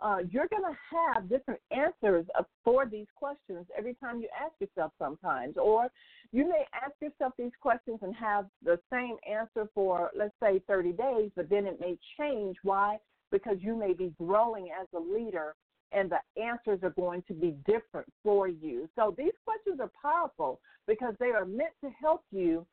[0.00, 2.26] Uh, you're going to have different answers
[2.64, 5.56] for these questions every time you ask yourself sometimes.
[5.56, 5.88] Or
[6.32, 10.92] you may ask yourself these questions and have the same answer for, let's say, 30
[10.92, 12.56] days, but then it may change.
[12.62, 12.96] Why?
[13.30, 15.54] Because you may be growing as a leader
[15.92, 18.88] and the answers are going to be different for you.
[18.96, 22.66] So these questions are powerful because they are meant to help you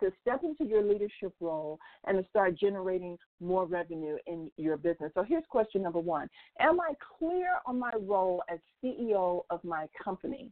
[0.00, 5.10] to step into your leadership role and to start generating more revenue in your business.
[5.14, 6.28] So here's question number one
[6.60, 10.50] Am I clear on my role as CEO of my company?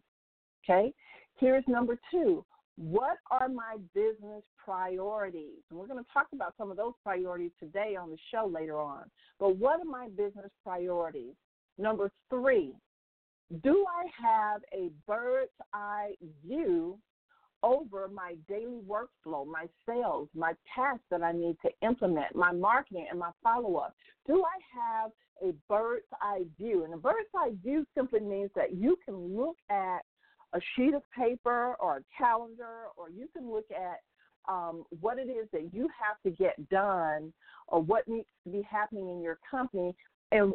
[0.64, 0.92] Okay.
[1.38, 2.44] Here's number two
[2.77, 5.61] What are my business priorities?
[5.70, 8.81] And we're going to talk about some of those priorities today on the show later
[8.81, 9.05] on.
[9.38, 11.35] But what are my business priorities?
[11.78, 12.72] Number three,
[13.62, 16.14] do I have a bird's eye
[16.46, 16.98] view
[17.62, 23.06] over my daily workflow, my sales, my tasks that I need to implement, my marketing,
[23.10, 23.94] and my follow up?
[24.26, 25.10] Do I have
[25.42, 26.84] a bird's eye view?
[26.84, 30.00] And a bird's eye view simply means that you can look at
[30.52, 34.00] a sheet of paper or a calendar, or you can look at
[34.48, 37.32] um, what it is that you have to get done
[37.68, 39.94] or what needs to be happening in your company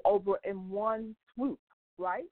[0.06, 1.60] over in one swoop,
[1.98, 2.26] right?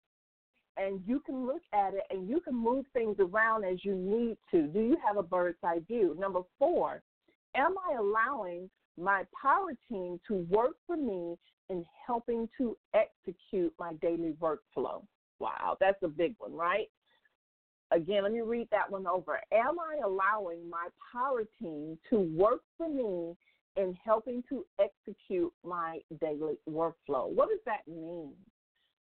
[0.78, 4.38] And you can look at it and you can move things around as you need
[4.52, 4.68] to.
[4.68, 6.16] Do you have a bird's eye view?
[6.20, 7.02] Number four,
[7.56, 11.36] am I allowing my power team to work for me
[11.70, 15.04] in helping to execute my daily workflow?
[15.40, 16.88] Wow, that's a big one, right?
[17.92, 19.40] Again, let me read that one over.
[19.52, 23.36] Am I allowing my power team to work for me
[23.78, 27.30] in helping to execute my daily workflow.
[27.30, 28.34] What does that mean?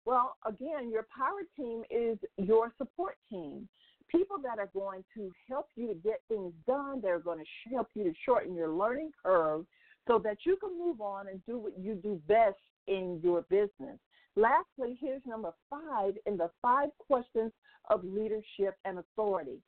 [0.05, 3.69] Well, again, your power team is your support team.
[4.09, 7.89] People that are going to help you to get things done, they're going to help
[7.95, 9.65] you to shorten your learning curve
[10.07, 13.99] so that you can move on and do what you do best in your business.
[14.37, 17.51] Lastly, here's number five in the five questions
[17.91, 19.59] of leadership and authority.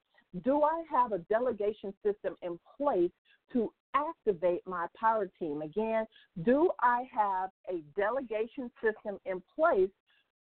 [0.45, 3.11] Do I have a delegation system in place
[3.53, 5.63] to activate my power team?
[5.63, 6.05] Again,
[6.45, 9.91] do I have a delegation system in place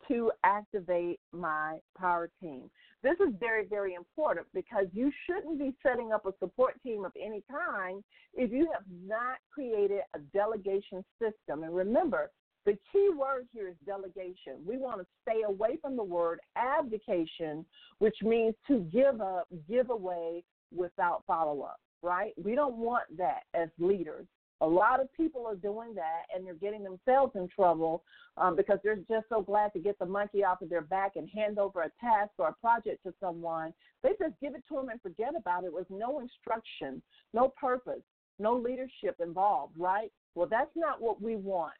[0.08, 2.70] to activate my power team?
[3.02, 7.12] This is very, very important because you shouldn't be setting up a support team of
[7.22, 11.64] any kind if you have not created a delegation system.
[11.64, 12.32] And remember,
[12.68, 14.62] the key word here is delegation.
[14.64, 17.66] We want to stay away from the word abdication,
[17.98, 22.34] which means to give up, give away without follow up right?
[22.42, 24.26] We don't want that as leaders.
[24.62, 28.04] A lot of people are doing that and they're getting themselves in trouble
[28.38, 31.30] um, because they're just so glad to get the monkey off of their back and
[31.30, 33.72] hand over a task or a project to someone.
[34.02, 37.04] They just give it to them and forget about it with no instruction,
[37.36, 38.02] no purpose,
[38.40, 40.12] no leadership involved, right?
[40.34, 41.74] Well, that's not what we want.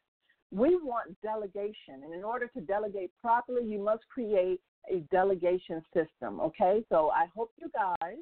[0.50, 2.02] We want delegation.
[2.04, 6.82] And in order to delegate properly, you must create a delegation system, okay?
[6.88, 8.18] So I hope you guys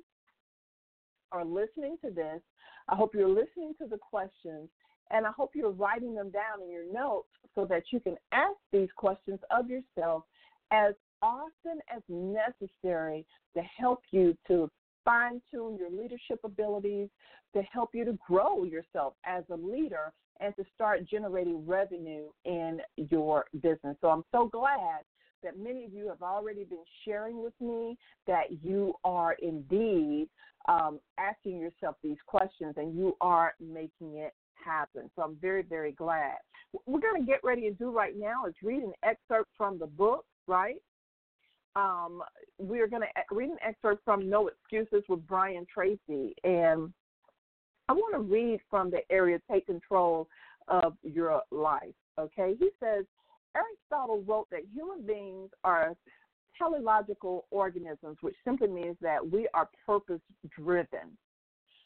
[1.32, 2.40] are listening to this.
[2.88, 4.68] I hope you're listening to the questions,
[5.10, 8.56] and I hope you're writing them down in your notes so that you can ask
[8.72, 10.24] these questions of yourself
[10.72, 13.24] as often as necessary
[13.54, 14.70] to help you to
[15.04, 17.08] fine tune your leadership abilities,
[17.54, 22.80] to help you to grow yourself as a leader, and to start generating revenue in
[22.96, 23.96] your business.
[24.00, 25.02] So I'm so glad
[25.42, 30.28] that many of you have already been sharing with me that you are indeed
[30.68, 34.34] um, asking yourself these questions and you are making it
[34.64, 35.10] happen.
[35.14, 36.36] So I'm very, very glad.
[36.86, 39.86] We're going to get ready to do right now is read an excerpt from the
[39.86, 40.82] book, right?
[41.76, 42.22] Um,
[42.58, 46.34] we're going to read an excerpt from No Excuses with Brian Tracy.
[46.42, 46.92] And
[47.88, 50.28] I want to read from the area Take Control
[50.68, 51.94] of Your Life.
[52.18, 52.54] Okay?
[52.58, 53.04] He says
[53.54, 55.94] Aristotle wrote that human beings are
[56.58, 60.20] teleological organisms, which simply means that we are purpose
[60.58, 61.16] driven.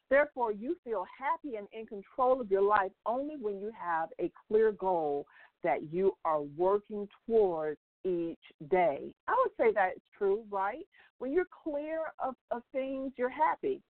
[0.09, 4.31] Therefore, you feel happy and in control of your life only when you have a
[4.49, 5.27] clear goal
[5.63, 8.39] that you are working towards each
[8.71, 9.13] day.
[9.29, 10.85] I would say that's true, right?
[11.19, 13.83] When you're clear of, of things, you're happy.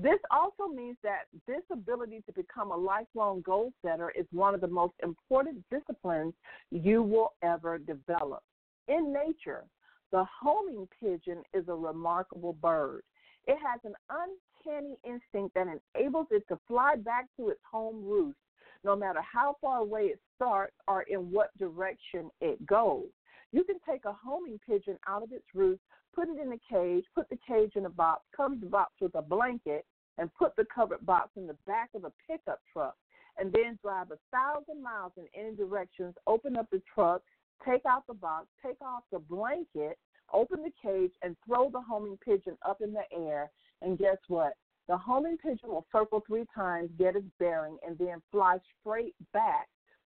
[0.00, 4.60] This also means that this ability to become a lifelong goal setter is one of
[4.60, 6.34] the most important disciplines
[6.70, 8.44] you will ever develop.
[8.86, 9.64] In nature,
[10.12, 13.02] the homing pigeon is a remarkable bird.
[13.48, 18.38] It has an uncanny instinct that enables it to fly back to its home roost,
[18.84, 23.06] no matter how far away it starts or in what direction it goes.
[23.52, 25.80] You can take a homing pigeon out of its roost,
[26.14, 29.14] put it in a cage, put the cage in a box, cover the box with
[29.14, 29.86] a blanket,
[30.18, 32.96] and put the covered box in the back of a pickup truck,
[33.38, 37.22] and then drive a thousand miles in any directions, open up the truck,
[37.64, 39.96] take out the box, take off the blanket,
[40.32, 43.50] open the cage, and throw the homing pigeon up in the air.
[43.80, 44.54] And guess what?
[44.88, 49.68] The homing pigeon will circle three times, get its bearing, and then fly straight back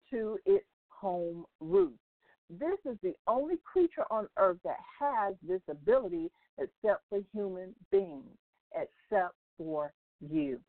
[0.09, 1.99] to its home roost.
[2.60, 8.38] This is the only creature on earth that has this ability except for human beings,
[8.76, 10.60] except for you.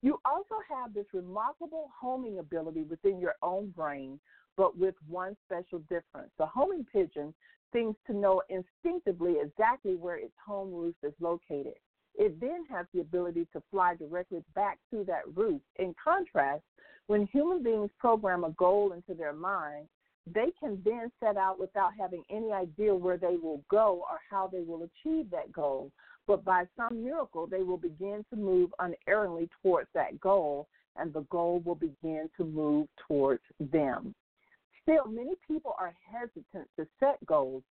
[0.00, 4.18] You also have this remarkable homing ability within your own brain,
[4.56, 6.30] but with one special difference.
[6.38, 7.34] The homing pigeon
[7.72, 11.74] seems to know instinctively exactly where its home roost is located.
[12.14, 15.64] It then has the ability to fly directly back to that roost.
[15.76, 16.62] In contrast,
[17.08, 19.86] when human beings program a goal into their mind,
[20.26, 24.46] they can then set out without having any idea where they will go or how
[24.46, 25.90] they will achieve that goal.
[26.26, 30.66] But by some miracle, they will begin to move unerringly towards that goal,
[30.96, 34.14] and the goal will begin to move towards them.
[34.82, 37.62] Still, many people are hesitant to set goals.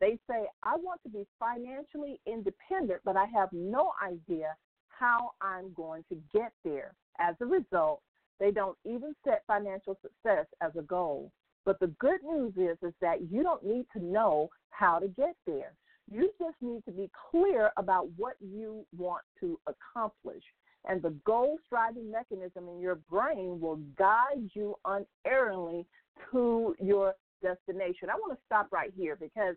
[0.00, 4.54] They say, I want to be financially independent, but I have no idea
[4.88, 6.92] how I'm going to get there.
[7.18, 8.00] As a result,
[8.40, 11.32] they don't even set financial success as a goal.
[11.68, 15.36] But the good news is, is that you don't need to know how to get
[15.46, 15.74] there.
[16.10, 20.42] You just need to be clear about what you want to accomplish.
[20.88, 25.84] And the goal striving mechanism in your brain will guide you unerringly
[26.32, 27.12] to your
[27.42, 28.08] destination.
[28.08, 29.54] I want to stop right here because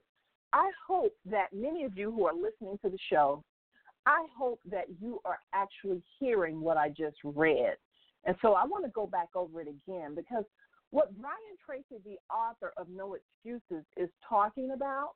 [0.51, 3.41] I hope that many of you who are listening to the show,
[4.05, 7.77] I hope that you are actually hearing what I just read.
[8.25, 10.43] And so I want to go back over it again because
[10.91, 15.11] what Brian Tracy, the author of No Excuses, is talking about,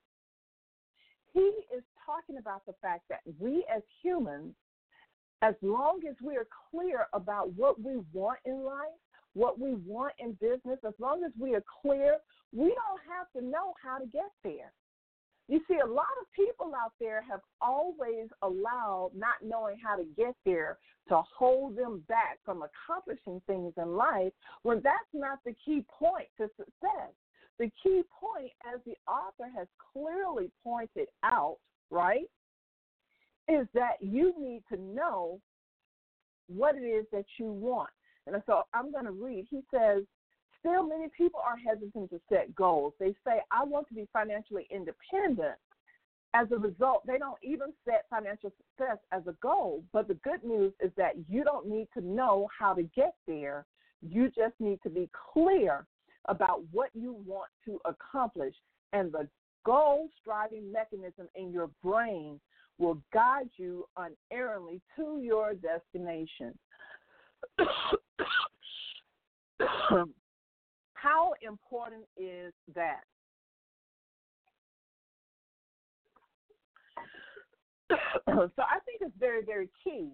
[1.33, 4.53] he is talking about the fact that we as humans,
[5.41, 8.99] as long as we are clear about what we want in life,
[9.33, 12.17] what we want in business, as long as we are clear,
[12.53, 14.71] we don't have to know how to get there.
[15.47, 20.03] You see, a lot of people out there have always allowed not knowing how to
[20.17, 20.79] get there
[21.09, 24.33] to hold them back from accomplishing things in life
[24.63, 27.13] when that's not the key point to success.
[27.59, 31.57] The key point, as the author has clearly pointed out,
[31.91, 32.29] right,
[33.47, 35.39] is that you need to know
[36.47, 37.89] what it is that you want.
[38.27, 39.45] And so I'm going to read.
[39.49, 40.03] He says,
[40.65, 42.93] Still, many people are hesitant to set goals.
[42.99, 45.57] They say, I want to be financially independent.
[46.33, 49.83] As a result, they don't even set financial success as a goal.
[49.93, 53.67] But the good news is that you don't need to know how to get there.
[54.01, 55.85] You just need to be clear
[56.29, 58.55] about what you want to accomplish.
[58.91, 59.27] And the
[59.65, 62.39] goal striving mechanism in your brain
[62.79, 66.57] will guide you unerringly to your destination.
[71.05, 73.01] How important is that?
[78.27, 80.09] so I think it's very, very key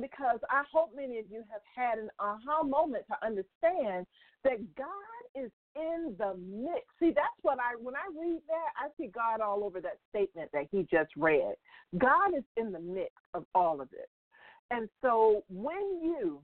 [0.00, 4.06] because I hope many of you have had an aha moment to understand
[4.42, 4.88] that God
[5.34, 6.80] is in the mix.
[6.98, 10.48] See, that's what I when I read that, I see God all over that statement
[10.54, 11.56] that he just read.
[11.98, 14.08] God is in the mix of all of it.
[14.70, 16.40] And so when you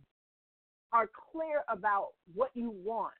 [0.93, 3.15] are clear about what you want,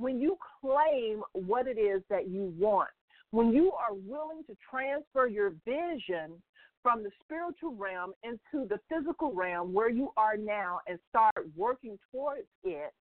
[0.00, 2.88] when you claim what it is that you want,
[3.32, 6.42] when you are willing to transfer your vision
[6.82, 11.98] from the spiritual realm into the physical realm where you are now and start working
[12.10, 12.92] towards it,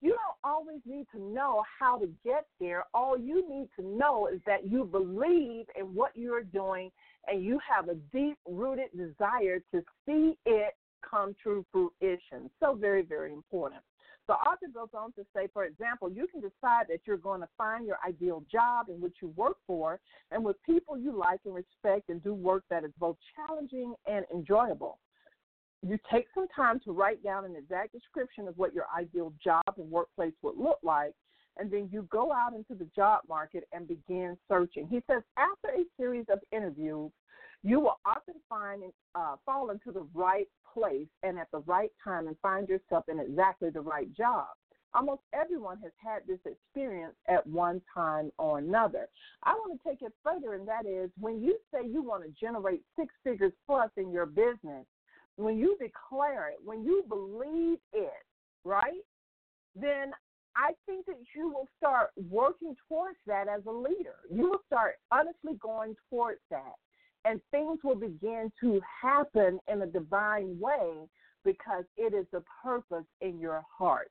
[0.00, 2.84] you don't always need to know how to get there.
[2.92, 6.90] All you need to know is that you believe in what you're doing
[7.28, 10.74] and you have a deep rooted desire to see it
[11.08, 12.50] come to fruition.
[12.58, 13.82] So, very, very important.
[14.28, 17.48] The author goes on to say, for example, you can decide that you're going to
[17.58, 19.98] find your ideal job in which you work for
[20.30, 24.24] and with people you like and respect and do work that is both challenging and
[24.32, 24.98] enjoyable.
[25.82, 29.64] You take some time to write down an exact description of what your ideal job
[29.76, 31.12] and workplace would look like,
[31.58, 34.86] and then you go out into the job market and begin searching.
[34.86, 37.10] He says, after a series of interviews,
[37.62, 38.82] you will often find
[39.14, 43.20] uh, fall into the right place and at the right time and find yourself in
[43.20, 44.46] exactly the right job.
[44.94, 49.08] Almost everyone has had this experience at one time or another.
[49.42, 52.30] I want to take it further, and that is when you say you want to
[52.38, 54.84] generate six figures plus in your business,
[55.36, 58.10] when you declare it, when you believe it,
[58.64, 59.00] right,
[59.74, 60.12] then
[60.56, 64.16] I think that you will start working towards that as a leader.
[64.30, 66.74] You will start honestly going towards that
[67.24, 71.08] and things will begin to happen in a divine way
[71.44, 74.10] because it is the purpose in your heart.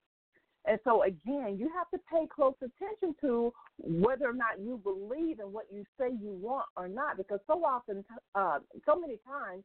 [0.65, 5.39] And so, again, you have to pay close attention to whether or not you believe
[5.39, 8.05] in what you say you want or not, because so often,
[8.35, 9.63] uh, so many times,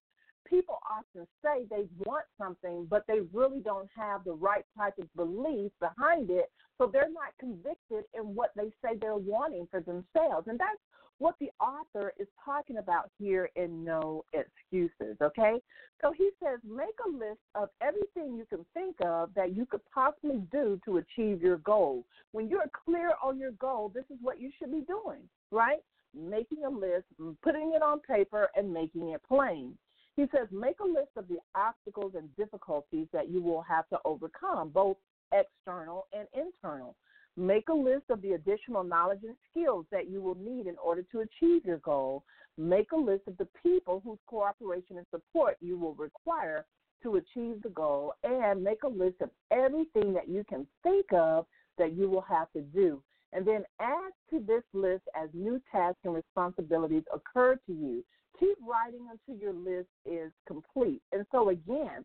[0.48, 5.14] people often say they want something, but they really don't have the right type of
[5.14, 6.50] belief behind it.
[6.78, 10.48] So they're not convicted in what they say they're wanting for themselves.
[10.48, 10.80] And that's
[11.18, 15.54] what the author is talking about here in No Excuses, okay?
[16.02, 19.80] So he says, make a list of everything you can think of that you could
[19.94, 22.04] possibly do to achieve your goal.
[22.32, 25.80] When you're clear on your goal, this is what you should be doing, right?
[26.14, 27.06] Making a list,
[27.42, 29.78] putting it on paper, and making it plain.
[30.16, 33.98] He says, make a list of the obstacles and difficulties that you will have to
[34.04, 34.96] overcome, both
[35.32, 36.96] external and internal.
[37.36, 41.04] Make a list of the additional knowledge and skills that you will need in order
[41.12, 42.24] to achieve your goal.
[42.56, 46.64] Make a list of the people whose cooperation and support you will require
[47.02, 48.14] to achieve the goal.
[48.24, 51.46] And make a list of everything that you can think of
[51.76, 53.02] that you will have to do.
[53.34, 58.02] And then add to this list as new tasks and responsibilities occur to you.
[58.40, 61.02] Keep writing until your list is complete.
[61.12, 62.02] And so, again,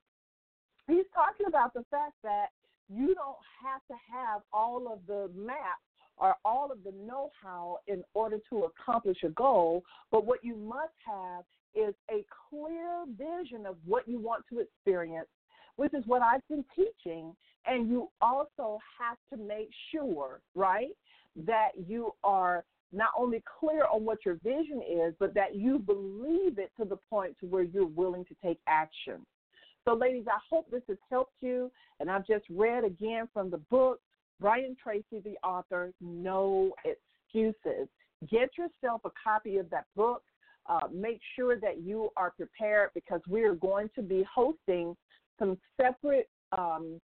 [0.88, 2.48] he's talking about the fact that
[2.94, 5.82] you don't have to have all of the maps
[6.18, 10.56] or all of the know how in order to accomplish a goal, but what you
[10.56, 15.28] must have is a clear vision of what you want to experience,
[15.78, 17.34] which is what I've been teaching.
[17.66, 20.90] And you also have to make sure, right,
[21.46, 26.60] that you are not only clear on what your vision is, but that you believe
[26.60, 29.26] it to the point to where you're willing to take action.
[29.88, 31.72] So, ladies, I hope this has helped you.
[32.00, 34.00] And I've just read again from the book,
[34.40, 37.88] Brian Tracy, the author, No Excuses.
[38.30, 40.24] Get yourself a copy of that book.
[40.68, 44.96] Uh, make sure that you are prepared because we are going to be hosting
[45.40, 47.02] some separate, um,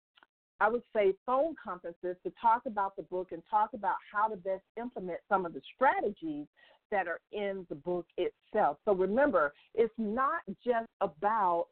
[0.60, 4.36] I would say, phone conferences to talk about the book and talk about how to
[4.36, 6.46] best implement some of the strategies
[6.90, 8.76] that are in the book itself.
[8.84, 11.66] So remember, it's not just about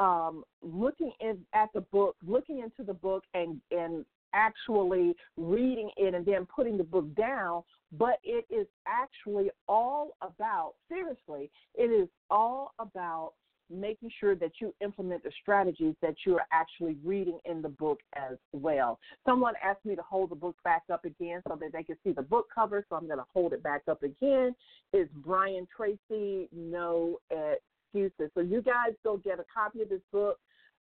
[0.00, 6.14] um, looking in, at the book, looking into the book, and and actually reading it
[6.14, 12.08] and then putting the book down, but it is actually all about, seriously, it is
[12.30, 13.32] all about
[13.68, 18.36] making sure that you implement the strategies that you're actually reading in the book as
[18.52, 18.98] well.
[19.24, 22.12] Someone asked me to hold the book back up again so that they can see
[22.12, 24.54] the book cover, so I'm going to hold it back up again.
[24.92, 27.18] It's Brian Tracy, No
[27.92, 28.30] excuses.
[28.34, 30.38] So you guys go get a copy of this book.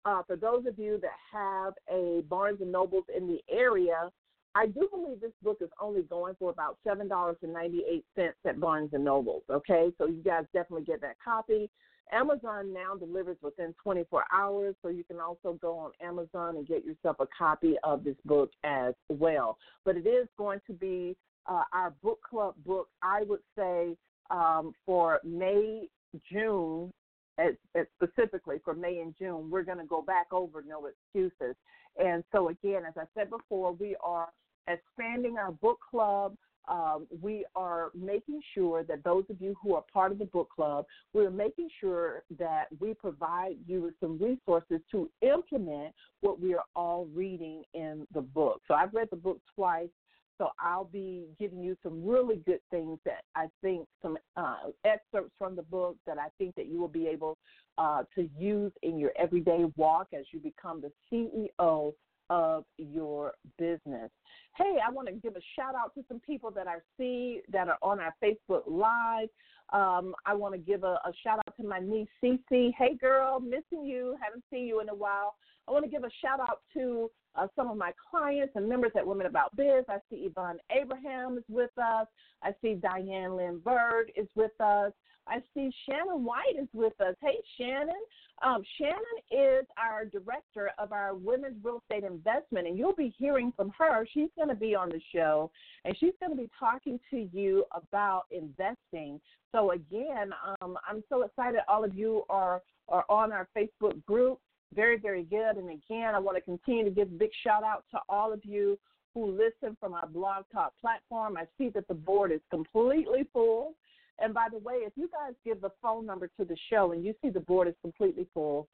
[0.06, 4.12] Uh, for those of you that have a Barnes and Nobles in the area,
[4.54, 8.06] I do believe this book is only going for about seven dollars and ninety eight
[8.16, 9.44] cents at Barnes and Nobles.
[9.50, 11.70] Okay, so you guys definitely get that copy.
[12.12, 16.86] Amazon now delivers within 24 hours, so you can also go on Amazon and get
[16.86, 19.58] yourself a copy of this book as well.
[19.84, 23.98] But it is going to be uh, our book club book, I would say,
[24.30, 25.88] um, for May
[26.32, 26.92] June,
[27.38, 31.56] as, as specifically for May and June, we're going to go back over no excuses.
[31.98, 34.30] And so, again, as I said before, we are
[34.68, 36.36] expanding our book club.
[36.68, 40.50] Um, we are making sure that those of you who are part of the book
[40.56, 46.56] club, we're making sure that we provide you with some resources to implement what we
[46.56, 48.62] are all reading in the book.
[48.68, 49.90] So I've read the book twice.
[50.38, 55.32] So I'll be giving you some really good things that I think some uh, excerpts
[55.38, 57.38] from the book that I think that you will be able
[57.78, 61.94] uh, to use in your everyday walk as you become the CEO
[62.30, 64.10] of your business.
[64.58, 67.68] Hey, I want to give a shout out to some people that I see that
[67.68, 69.30] are on our Facebook Live.
[69.74, 72.72] Um, I want to give a, a, shout out to my niece Cece.
[72.78, 74.16] Hey, girl, missing you.
[74.22, 75.36] Haven't seen you in a while.
[75.68, 78.92] I want to give a shout out to uh, some of my clients and members
[78.96, 79.86] at Women About Biz.
[79.90, 82.08] I see Yvonne Abraham is with us.
[82.44, 84.92] I see Diane Lynn Bird is with us.
[85.28, 87.16] I see Shannon White is with us.
[87.22, 87.96] Hey, Shannon.
[88.44, 89.00] Um, Shannon
[89.32, 94.06] is our director of our women's real estate investment, and you'll be hearing from her.
[94.14, 95.50] She's going to be on the show,
[95.84, 99.20] and she's going to be talking to you about investing.
[99.52, 104.40] So, again, um, I'm so excited all of you are, are on our Facebook group.
[104.74, 105.58] Very, very good.
[105.58, 108.42] And again, I want to continue to give a big shout out to all of
[108.44, 108.78] you
[109.14, 111.38] who listen from our blog talk platform.
[111.38, 113.76] I see that the board is completely full.
[114.20, 117.04] And by the way, if you guys give the phone number to the show and
[117.06, 118.68] you see the board is completely full,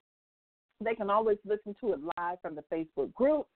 [0.84, 3.48] they can always listen to it live from the Facebook group.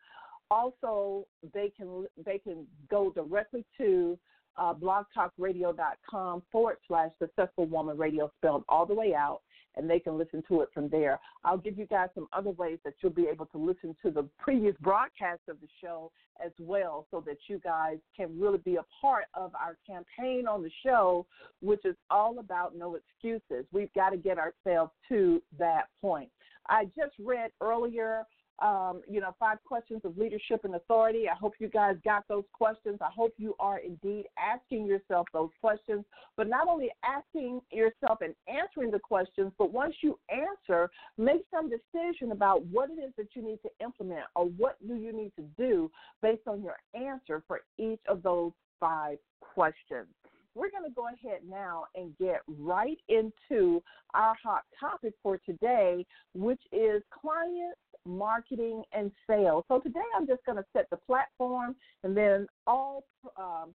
[0.51, 4.17] Also, they can they can go directly to
[4.57, 9.41] uh, blogtalkradio.com forward slash successful woman radio spelled all the way out
[9.75, 11.19] and they can listen to it from there.
[11.43, 14.27] I'll give you guys some other ways that you'll be able to listen to the
[14.39, 16.11] previous broadcast of the show
[16.43, 20.63] as well so that you guys can really be a part of our campaign on
[20.63, 21.25] the show,
[21.61, 23.65] which is all about no excuses.
[23.71, 26.29] We've got to get ourselves to that point.
[26.67, 28.23] I just read earlier
[28.59, 31.27] um, you know, five questions of leadership and authority.
[31.29, 32.97] I hope you guys got those questions.
[33.01, 36.05] I hope you are indeed asking yourself those questions,
[36.37, 41.69] but not only asking yourself and answering the questions, but once you answer, make some
[41.69, 45.33] decision about what it is that you need to implement or what do you need
[45.35, 45.91] to do
[46.21, 50.07] based on your answer for each of those five questions
[50.55, 53.83] we're going to go ahead now and get right into
[54.13, 59.65] our hot topic for today, which is clients marketing, and sales.
[59.67, 63.03] So today I'm just going to set the platform, and then all
[63.37, 63.73] um,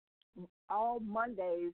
[0.68, 1.72] all Mondays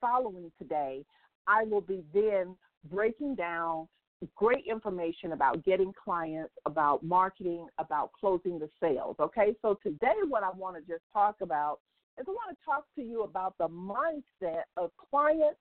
[0.00, 1.04] following today,
[1.46, 2.56] I will be then
[2.90, 3.88] breaking down
[4.34, 9.16] great information about getting clients, about marketing, about closing the sales.
[9.20, 11.78] Okay, so today what I want to just talk about
[12.18, 15.60] is I want to talk to you about the mindset of clients,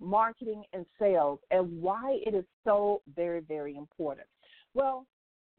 [0.00, 4.26] marketing, and sales and why it is so very, very important.
[4.74, 5.06] Well,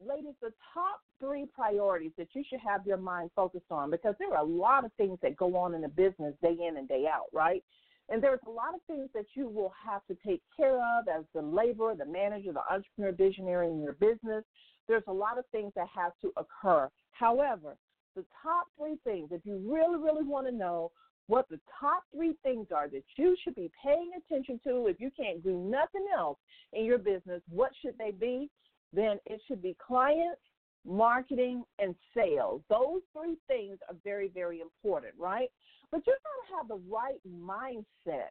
[0.00, 4.32] ladies, the top three priorities that you should have your mind focused on because there
[4.32, 7.06] are a lot of things that go on in the business day in and day
[7.10, 7.62] out, right?
[8.08, 11.24] And there's a lot of things that you will have to take care of as
[11.34, 14.44] the laborer, the manager, the entrepreneur, visionary in your business.
[14.88, 16.90] There's a lot of things that have to occur.
[17.12, 17.76] However,
[18.14, 20.92] the top three things, if you really, really want to know
[21.26, 25.10] what the top three things are that you should be paying attention to if you
[25.18, 26.38] can't do nothing else
[26.74, 28.50] in your business, what should they be?
[28.94, 30.40] Then it should be clients,
[30.86, 32.62] marketing, and sales.
[32.68, 35.48] Those three things are very, very important, right?
[35.90, 38.30] But you've got to have the right mindset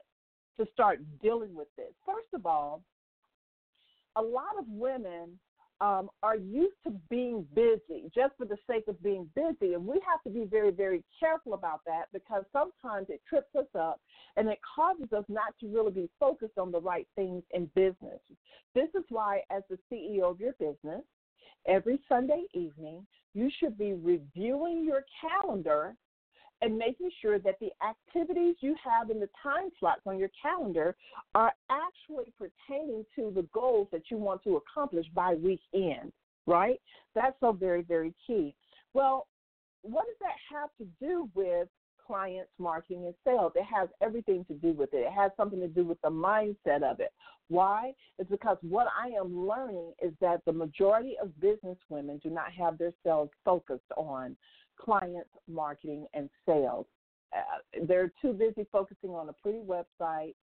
[0.58, 1.94] to start dealing with this.
[2.06, 2.84] First of all,
[4.16, 5.40] a lot of women
[5.82, 9.74] um, are used to being busy just for the sake of being busy.
[9.74, 13.68] And we have to be very, very careful about that because sometimes it trips us
[13.78, 14.00] up
[14.38, 18.20] and it causes us not to really be focused on the right things in business.
[18.76, 21.02] This is why, as the CEO of your business,
[21.68, 25.96] every Sunday evening, you should be reviewing your calendar
[26.64, 30.96] and making sure that the activities you have in the time slots on your calendar
[31.36, 36.14] are actually pertaining to the goals that you want to accomplish by weekend,
[36.48, 36.80] right?
[37.16, 38.56] That's so very, very key.
[38.94, 39.28] Well,
[39.82, 41.68] what does that have to do with
[42.08, 43.52] clients, marketing, and sales?
[43.56, 45.06] It has everything to do with it.
[45.06, 47.12] It has something to do with the mindset of it.
[47.50, 47.92] Why?
[48.20, 52.54] It's because what I am learning is that the majority of business women do not
[52.54, 54.38] have their sales focused on
[54.80, 56.86] clients, marketing, and sales.
[57.36, 60.36] Uh, they're too busy focusing on a pretty website.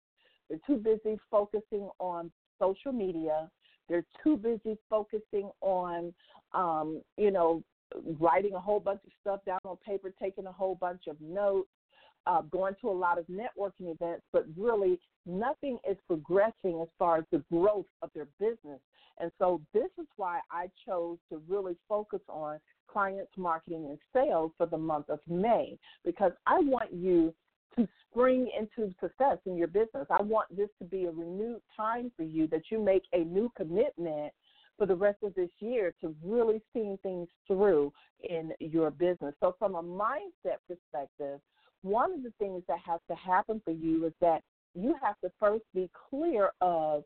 [0.48, 3.48] They're too busy focusing on social media.
[3.88, 6.12] They're too busy focusing on,
[6.52, 7.62] um, you know,
[8.18, 11.68] writing a whole bunch of stuff down on paper, taking a whole bunch of notes,
[12.26, 17.18] uh, going to a lot of networking events, but really nothing is progressing as far
[17.18, 18.80] as the growth of their business.
[19.18, 22.58] And so this is why I chose to really focus on
[22.90, 27.34] clients, marketing, and sales for the month of May because I want you
[27.76, 30.06] to spring into success in your business.
[30.10, 33.50] I want this to be a renewed time for you that you make a new
[33.56, 34.32] commitment
[34.76, 37.92] for the rest of this year to really seeing things through
[38.28, 39.34] in your business.
[39.40, 41.40] So, from a mindset perspective,
[41.82, 44.42] one of the things that has to happen for you is that
[44.74, 47.04] you have to first be clear of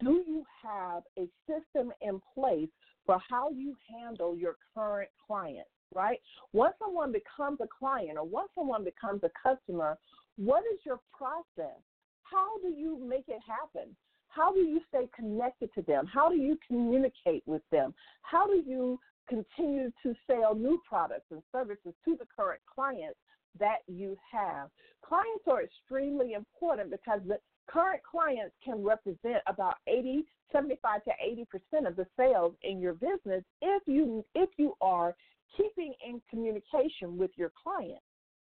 [0.00, 2.68] do you have a system in place
[3.06, 6.18] for how you handle your current clients, right?
[6.52, 9.96] Once someone becomes a client or once someone becomes a customer,
[10.36, 11.80] what is your process?
[12.24, 13.96] How do you make it happen?
[14.28, 16.06] How do you stay connected to them?
[16.12, 17.94] How do you communicate with them?
[18.22, 18.98] How do you
[19.28, 23.18] continue to sell new products and services to the current clients
[23.58, 24.68] that you have?
[25.02, 27.20] Clients are extremely important because
[27.68, 32.94] current clients can represent about 80 75 to 80 percent of the sales in your
[32.94, 35.14] business if you if you are
[35.56, 38.00] keeping in communication with your client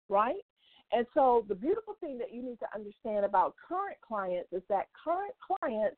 [0.09, 0.41] right?
[0.93, 4.87] And so the beautiful thing that you need to understand about current clients is that
[5.05, 5.97] current clients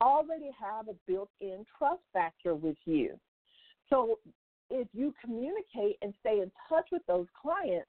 [0.00, 3.18] already have a built-in trust factor with you.
[3.88, 4.18] So
[4.70, 7.88] if you communicate and stay in touch with those clients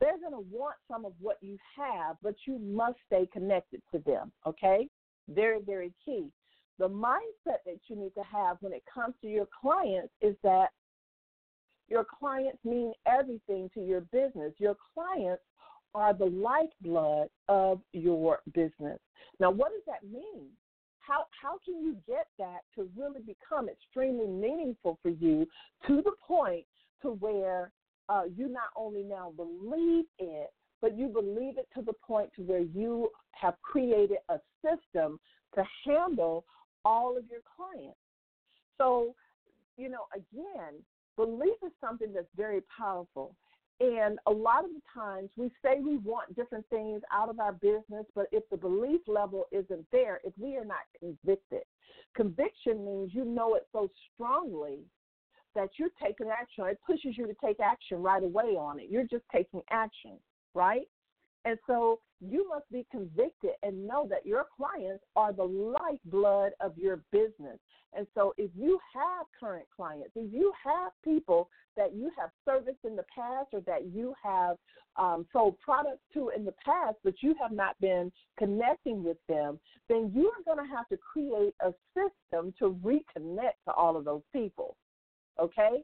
[0.00, 3.98] they're going to want some of what you have, but you must stay connected to
[4.00, 4.88] them, okay?
[5.28, 6.28] Very, very key.
[6.78, 10.68] The mindset that you need to have when it comes to your clients is that
[11.88, 14.52] your clients mean everything to your business.
[14.58, 15.42] Your clients
[15.94, 18.98] are the lifeblood of your business.
[19.38, 20.48] Now, what does that mean?
[20.98, 25.46] How, how can you get that to really become extremely meaningful for you
[25.86, 26.64] to the point
[27.02, 27.70] to where
[28.08, 32.42] uh, you not only now believe it, but you believe it to the point to
[32.42, 35.18] where you have created a system
[35.54, 36.44] to handle
[36.84, 37.98] all of your clients.
[38.76, 39.14] So,
[39.76, 40.74] you know, again,
[41.16, 43.34] belief is something that's very powerful.
[43.80, 47.52] And a lot of the times we say we want different things out of our
[47.52, 51.62] business, but if the belief level isn't there, if we are not convicted,
[52.14, 54.80] conviction means you know it so strongly
[55.54, 56.64] that you're taking action.
[56.66, 58.86] It pushes you to take action right away on it.
[58.90, 60.18] You're just taking action,
[60.54, 60.88] right?
[61.44, 66.76] And so you must be convicted and know that your clients are the lifeblood of
[66.78, 67.58] your business.
[67.96, 72.84] And so if you have current clients, if you have people that you have serviced
[72.84, 74.56] in the past or that you have
[74.96, 79.60] um, sold products to in the past, but you have not been connecting with them,
[79.88, 84.04] then you are going to have to create a system to reconnect to all of
[84.04, 84.76] those people
[85.40, 85.82] okay?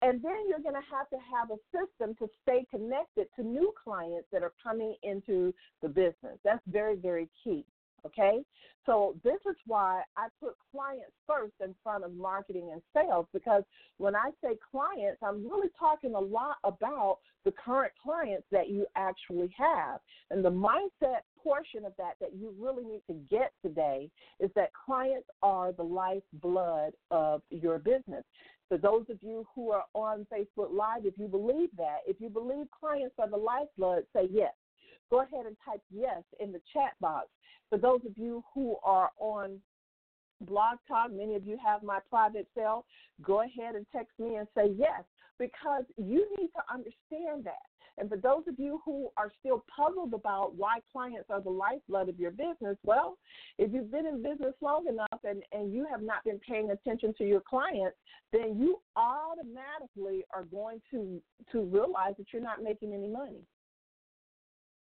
[0.00, 3.72] And then you're going to have to have a system to stay connected to new
[3.82, 6.38] clients that are coming into the business.
[6.44, 7.64] That's very, very key.
[8.06, 8.42] Okay?
[8.86, 13.62] So, this is why I put clients first in front of marketing and sales because
[13.98, 18.86] when I say clients, I'm really talking a lot about the current clients that you
[18.96, 20.00] actually have.
[20.30, 24.70] And the mindset portion of that that you really need to get today is that
[24.86, 28.24] clients are the lifeblood of your business.
[28.68, 32.28] For those of you who are on Facebook Live, if you believe that, if you
[32.28, 34.52] believe clients are the lifeblood, say yes.
[35.10, 37.28] Go ahead and type yes in the chat box.
[37.70, 39.60] For those of you who are on
[40.42, 42.84] Blog Talk, many of you have my private cell.
[43.22, 45.02] Go ahead and text me and say yes,
[45.38, 47.66] because you need to understand that.
[47.98, 52.08] And for those of you who are still puzzled about why clients are the lifeblood
[52.08, 53.18] of your business, well,
[53.58, 57.12] if you've been in business long enough and, and you have not been paying attention
[57.18, 57.96] to your clients,
[58.32, 63.40] then you automatically are going to, to realize that you're not making any money.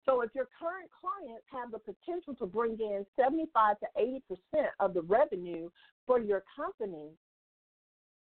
[0.05, 3.87] So if your current clients have the potential to bring in 75 to
[4.55, 5.69] 80% of the revenue
[6.07, 7.09] for your company,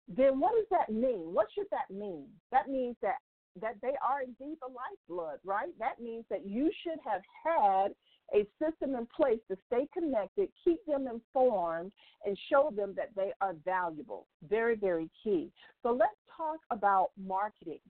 [0.08, 1.32] then what does that mean?
[1.32, 2.26] What should that mean?
[2.50, 3.16] That means that
[3.60, 5.70] that they are indeed the lifeblood, right?
[5.78, 7.88] That means that you should have had
[8.32, 11.92] a system in place to stay connected, keep them informed,
[12.24, 14.26] and show them that they are valuable.
[14.48, 15.50] Very, very key.
[15.82, 17.80] So let's talk about marketing.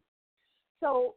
[0.80, 1.14] So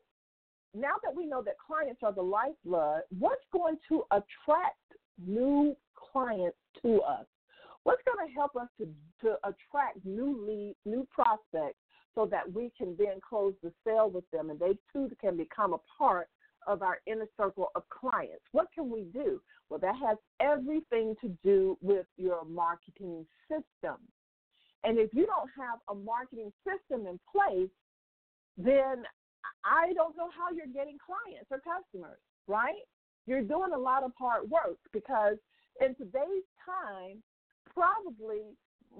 [0.73, 4.77] now that we know that clients are the lifeblood, what's going to attract
[5.23, 5.75] new
[6.11, 7.25] clients to us?
[7.83, 8.87] What's going to help us to,
[9.21, 11.77] to attract new lead, new prospects
[12.15, 15.73] so that we can then close the sale with them and they too can become
[15.73, 16.29] a part
[16.65, 18.43] of our inner circle of clients.
[18.51, 19.41] What can we do?
[19.69, 23.97] Well, that has everything to do with your marketing system.
[24.83, 27.69] And if you don't have a marketing system in place,
[28.57, 29.03] then
[29.65, 32.83] I don't know how you're getting clients or customers, right?
[33.25, 35.37] You're doing a lot of hard work because
[35.79, 37.23] in today's time,
[37.73, 38.41] probably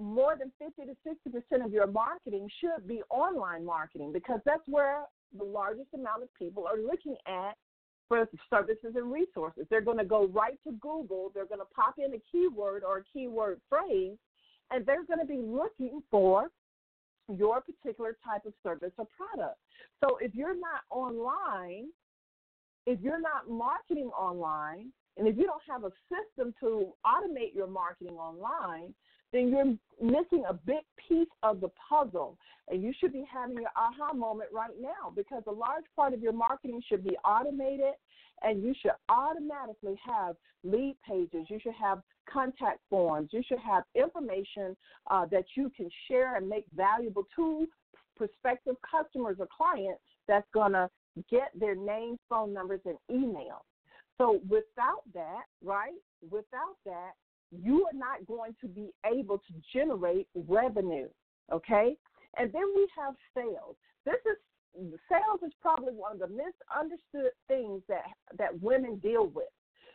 [0.00, 4.66] more than 50 to 60 percent of your marketing should be online marketing because that's
[4.66, 5.02] where
[5.36, 7.56] the largest amount of people are looking at
[8.08, 9.66] for services and resources.
[9.70, 11.30] They're going to go right to Google.
[11.34, 14.16] They're going to pop in a keyword or a keyword phrase,
[14.70, 16.50] and they're going to be looking for
[17.28, 19.58] your particular type of service or product.
[20.02, 21.86] So if you're not online,
[22.86, 27.68] if you're not marketing online, and if you don't have a system to automate your
[27.68, 28.92] marketing online,
[29.32, 32.36] then you're missing a big piece of the puzzle.
[32.68, 36.20] And you should be having your aha moment right now because a large part of
[36.20, 37.94] your marketing should be automated
[38.42, 41.46] and you should automatically have lead pages.
[41.48, 43.30] You should have contact forms.
[43.32, 44.76] You should have information
[45.10, 47.66] uh, that you can share and make valuable to
[48.16, 50.88] prospective customers or clients that's going to
[51.30, 53.64] get their names, phone numbers, and email.
[54.18, 55.94] So without that, right,
[56.30, 57.12] without that,
[57.50, 61.08] you are not going to be able to generate revenue.
[61.52, 61.96] Okay?
[62.36, 63.76] And then we have sales.
[64.04, 64.36] This is
[65.08, 68.04] sales is probably one of the misunderstood things that
[68.38, 69.46] that women deal with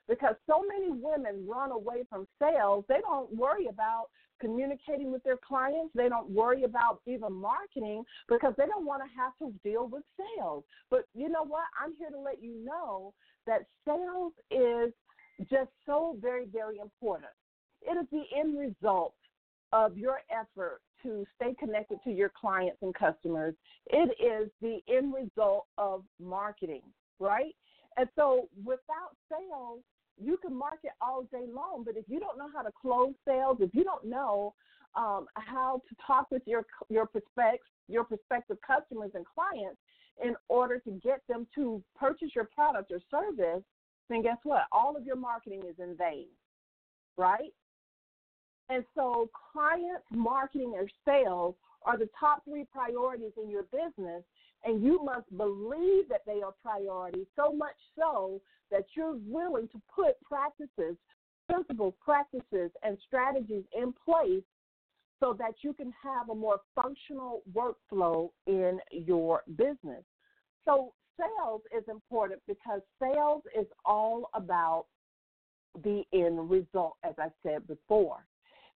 [0.08, 2.84] because so many women run away from sales.
[2.90, 4.06] They don't worry about
[4.42, 5.92] communicating with their clients.
[5.94, 10.04] They don't worry about even marketing because they don't want to have to deal with
[10.18, 10.64] sales.
[10.90, 11.66] But you know what?
[11.80, 13.14] I'm here to let you know
[13.46, 14.92] that sales is
[15.50, 17.32] just so very, very important.
[17.82, 19.14] It is the end result
[19.72, 23.56] of your effort to stay connected to your clients and customers.
[23.88, 26.84] It is the end result of marketing,
[27.20, 27.56] right?
[27.97, 29.82] And so without sales,
[30.22, 33.58] you can market all day long, but if you don't know how to close sales,
[33.62, 34.54] if you don't know
[34.95, 39.80] um, how to talk with your your prospects, your prospective customers and clients
[40.24, 43.64] in order to get them to purchase your product or service,
[44.10, 44.64] then guess what?
[44.72, 46.28] All of your marketing is in vain,
[47.18, 47.54] right?
[48.70, 54.24] And so, clients, marketing, or sales are the top three priorities in your business,
[54.64, 59.82] and you must believe that they are priorities so much so that you're willing to
[59.94, 60.96] put practices,
[61.50, 64.44] principles, practices, and strategies in place
[65.20, 70.04] so that you can have a more functional workflow in your business.
[70.66, 74.86] So, sales is important because sales is all about
[75.84, 78.26] the end result, as I said before.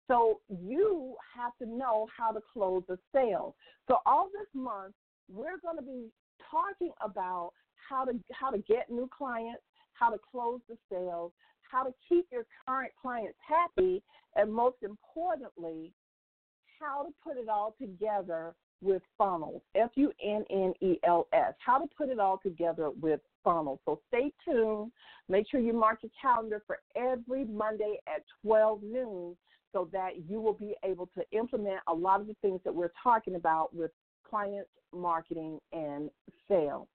[0.08, 3.56] So you have to know how to close a sale.
[3.88, 4.94] So all this month,
[5.32, 6.10] we're going to be
[6.52, 7.52] talking about
[7.90, 9.62] how to how to get new clients,
[9.94, 11.32] how to close the sales,
[11.70, 14.04] how to keep your current clients happy,
[14.36, 15.92] and most importantly,
[16.80, 19.62] how to put it all together with funnels.
[19.76, 21.54] F U N N E L S.
[21.66, 23.80] How to put it all together with funnels.
[23.86, 24.92] So stay tuned.
[25.30, 29.38] Make sure you mark your calendar for every Monday at 12 noon
[29.74, 32.94] so that you will be able to implement a lot of the things that we're
[33.02, 33.92] talking about with
[34.30, 36.10] clients, marketing, and
[36.48, 36.88] sales.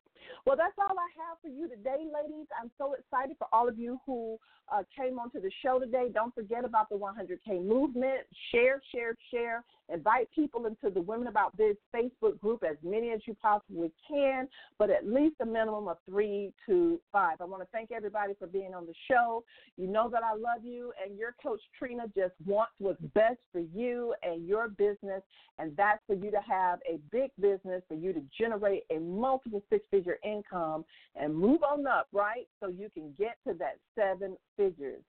[0.46, 2.46] Well, that's all I have for you today, ladies.
[2.60, 4.38] I'm so excited for all of you who
[4.72, 6.08] uh, came onto the show today.
[6.12, 8.20] Don't forget about the 100K movement.
[8.52, 9.64] Share, share, share.
[9.92, 14.46] Invite people into the Women About Biz Facebook group, as many as you possibly can,
[14.78, 17.40] but at least a minimum of three to five.
[17.40, 19.44] I want to thank everybody for being on the show.
[19.78, 23.60] You know that I love you, and your coach Trina just wants what's best for
[23.60, 25.22] you and your business,
[25.58, 29.62] and that's for you to have a big business, for you to generate a multiple
[29.70, 30.84] six figure income
[31.16, 32.46] and move on up, right?
[32.60, 35.02] So you can get to that seven figures.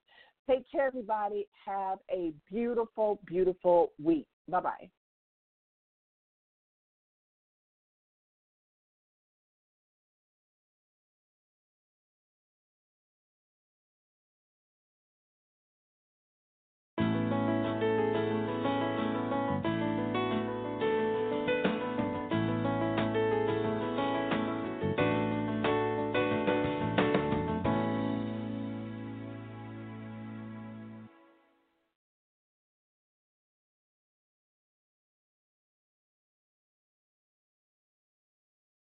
[0.50, 1.48] Take care, everybody.
[1.66, 4.28] Have a beautiful, beautiful week.
[4.48, 4.90] Bye bye.